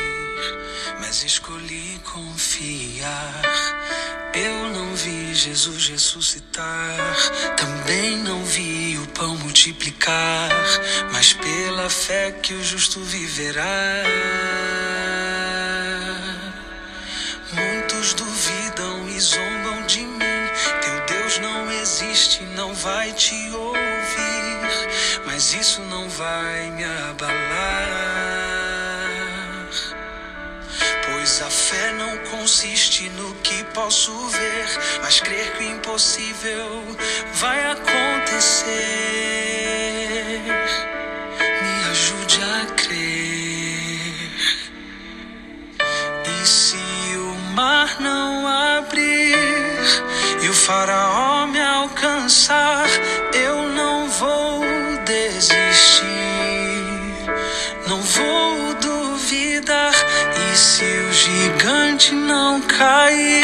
mas 0.99 1.23
escolhi 1.23 1.99
confiar. 2.03 3.41
Eu 4.33 4.69
não 4.71 4.93
vi 4.93 5.33
Jesus 5.33 5.87
ressuscitar, 5.89 6.95
também 7.57 8.17
não 8.19 8.43
vi 8.43 8.78
pão 9.19 9.35
multiplicar, 9.35 10.49
mas 11.11 11.33
pela 11.33 11.89
fé 11.89 12.31
que 12.31 12.53
o 12.53 12.63
justo 12.63 13.01
viverá. 13.01 14.03
Muitos 17.51 18.13
duvidam 18.13 19.09
e 19.09 19.19
zombam 19.19 19.85
de 19.87 20.03
mim. 20.03 20.19
Teu 20.81 21.17
Deus 21.17 21.37
não 21.39 21.69
existe, 21.69 22.43
não 22.55 22.73
vai 22.73 23.11
te 23.11 23.35
ouvir, 23.51 24.89
mas 25.25 25.53
isso 25.53 25.81
não 25.81 26.07
vai 26.07 26.71
me 26.71 26.85
abalar. 26.85 27.78
Não 31.99 32.17
consiste 32.31 33.09
no 33.09 33.35
que 33.43 33.61
posso 33.73 34.13
ver, 34.29 34.65
mas 35.01 35.19
crer 35.19 35.51
que 35.57 35.65
o 35.65 35.71
impossível 35.71 36.81
vai 37.33 37.71
acontecer. 37.71 38.69
Me 41.61 41.89
ajude 41.91 42.39
a 42.41 42.65
crer. 42.75 44.31
E 46.25 46.47
se 46.47 46.77
o 47.17 47.35
mar 47.53 47.99
não 47.99 48.47
abrir 48.47 49.35
e 50.41 50.47
o 50.47 50.53
faraó 50.53 51.28
gigante 61.99 62.15
não 62.15 62.61
cair, 62.61 63.43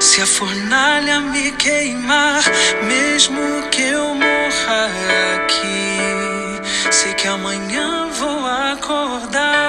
se 0.00 0.20
a 0.20 0.26
fornalha 0.26 1.20
me 1.20 1.50
queimar, 1.52 2.42
mesmo 2.86 3.40
que 3.70 3.82
eu 3.82 4.14
morra 4.14 4.90
aqui, 5.36 6.92
sei 6.92 7.14
que 7.14 7.26
amanhã 7.26 8.08
vou 8.12 8.46
acordar. 8.46 9.67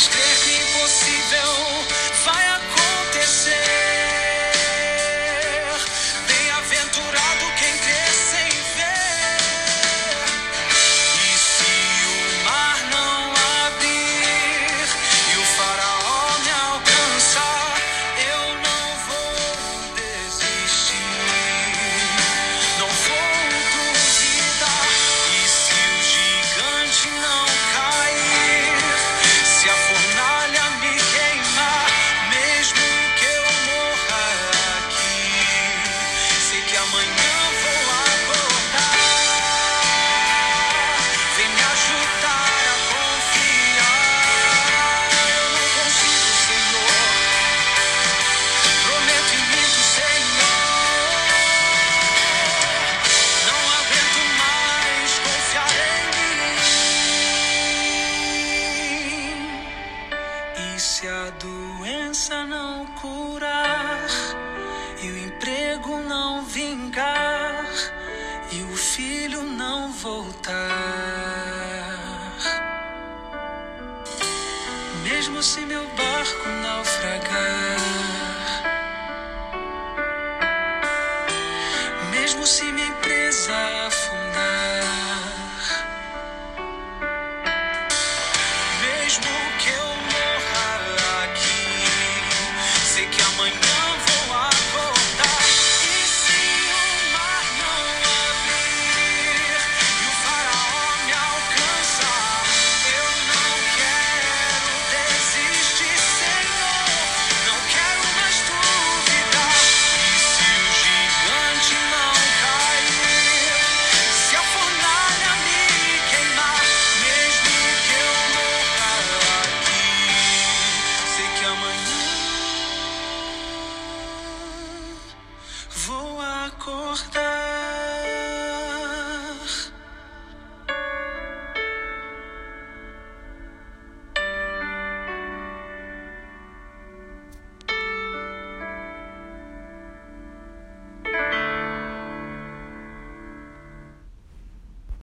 Mas 0.00 0.08
crer 0.08 0.34
que 0.40 0.50
o 0.50 0.62
impossível 0.62 1.49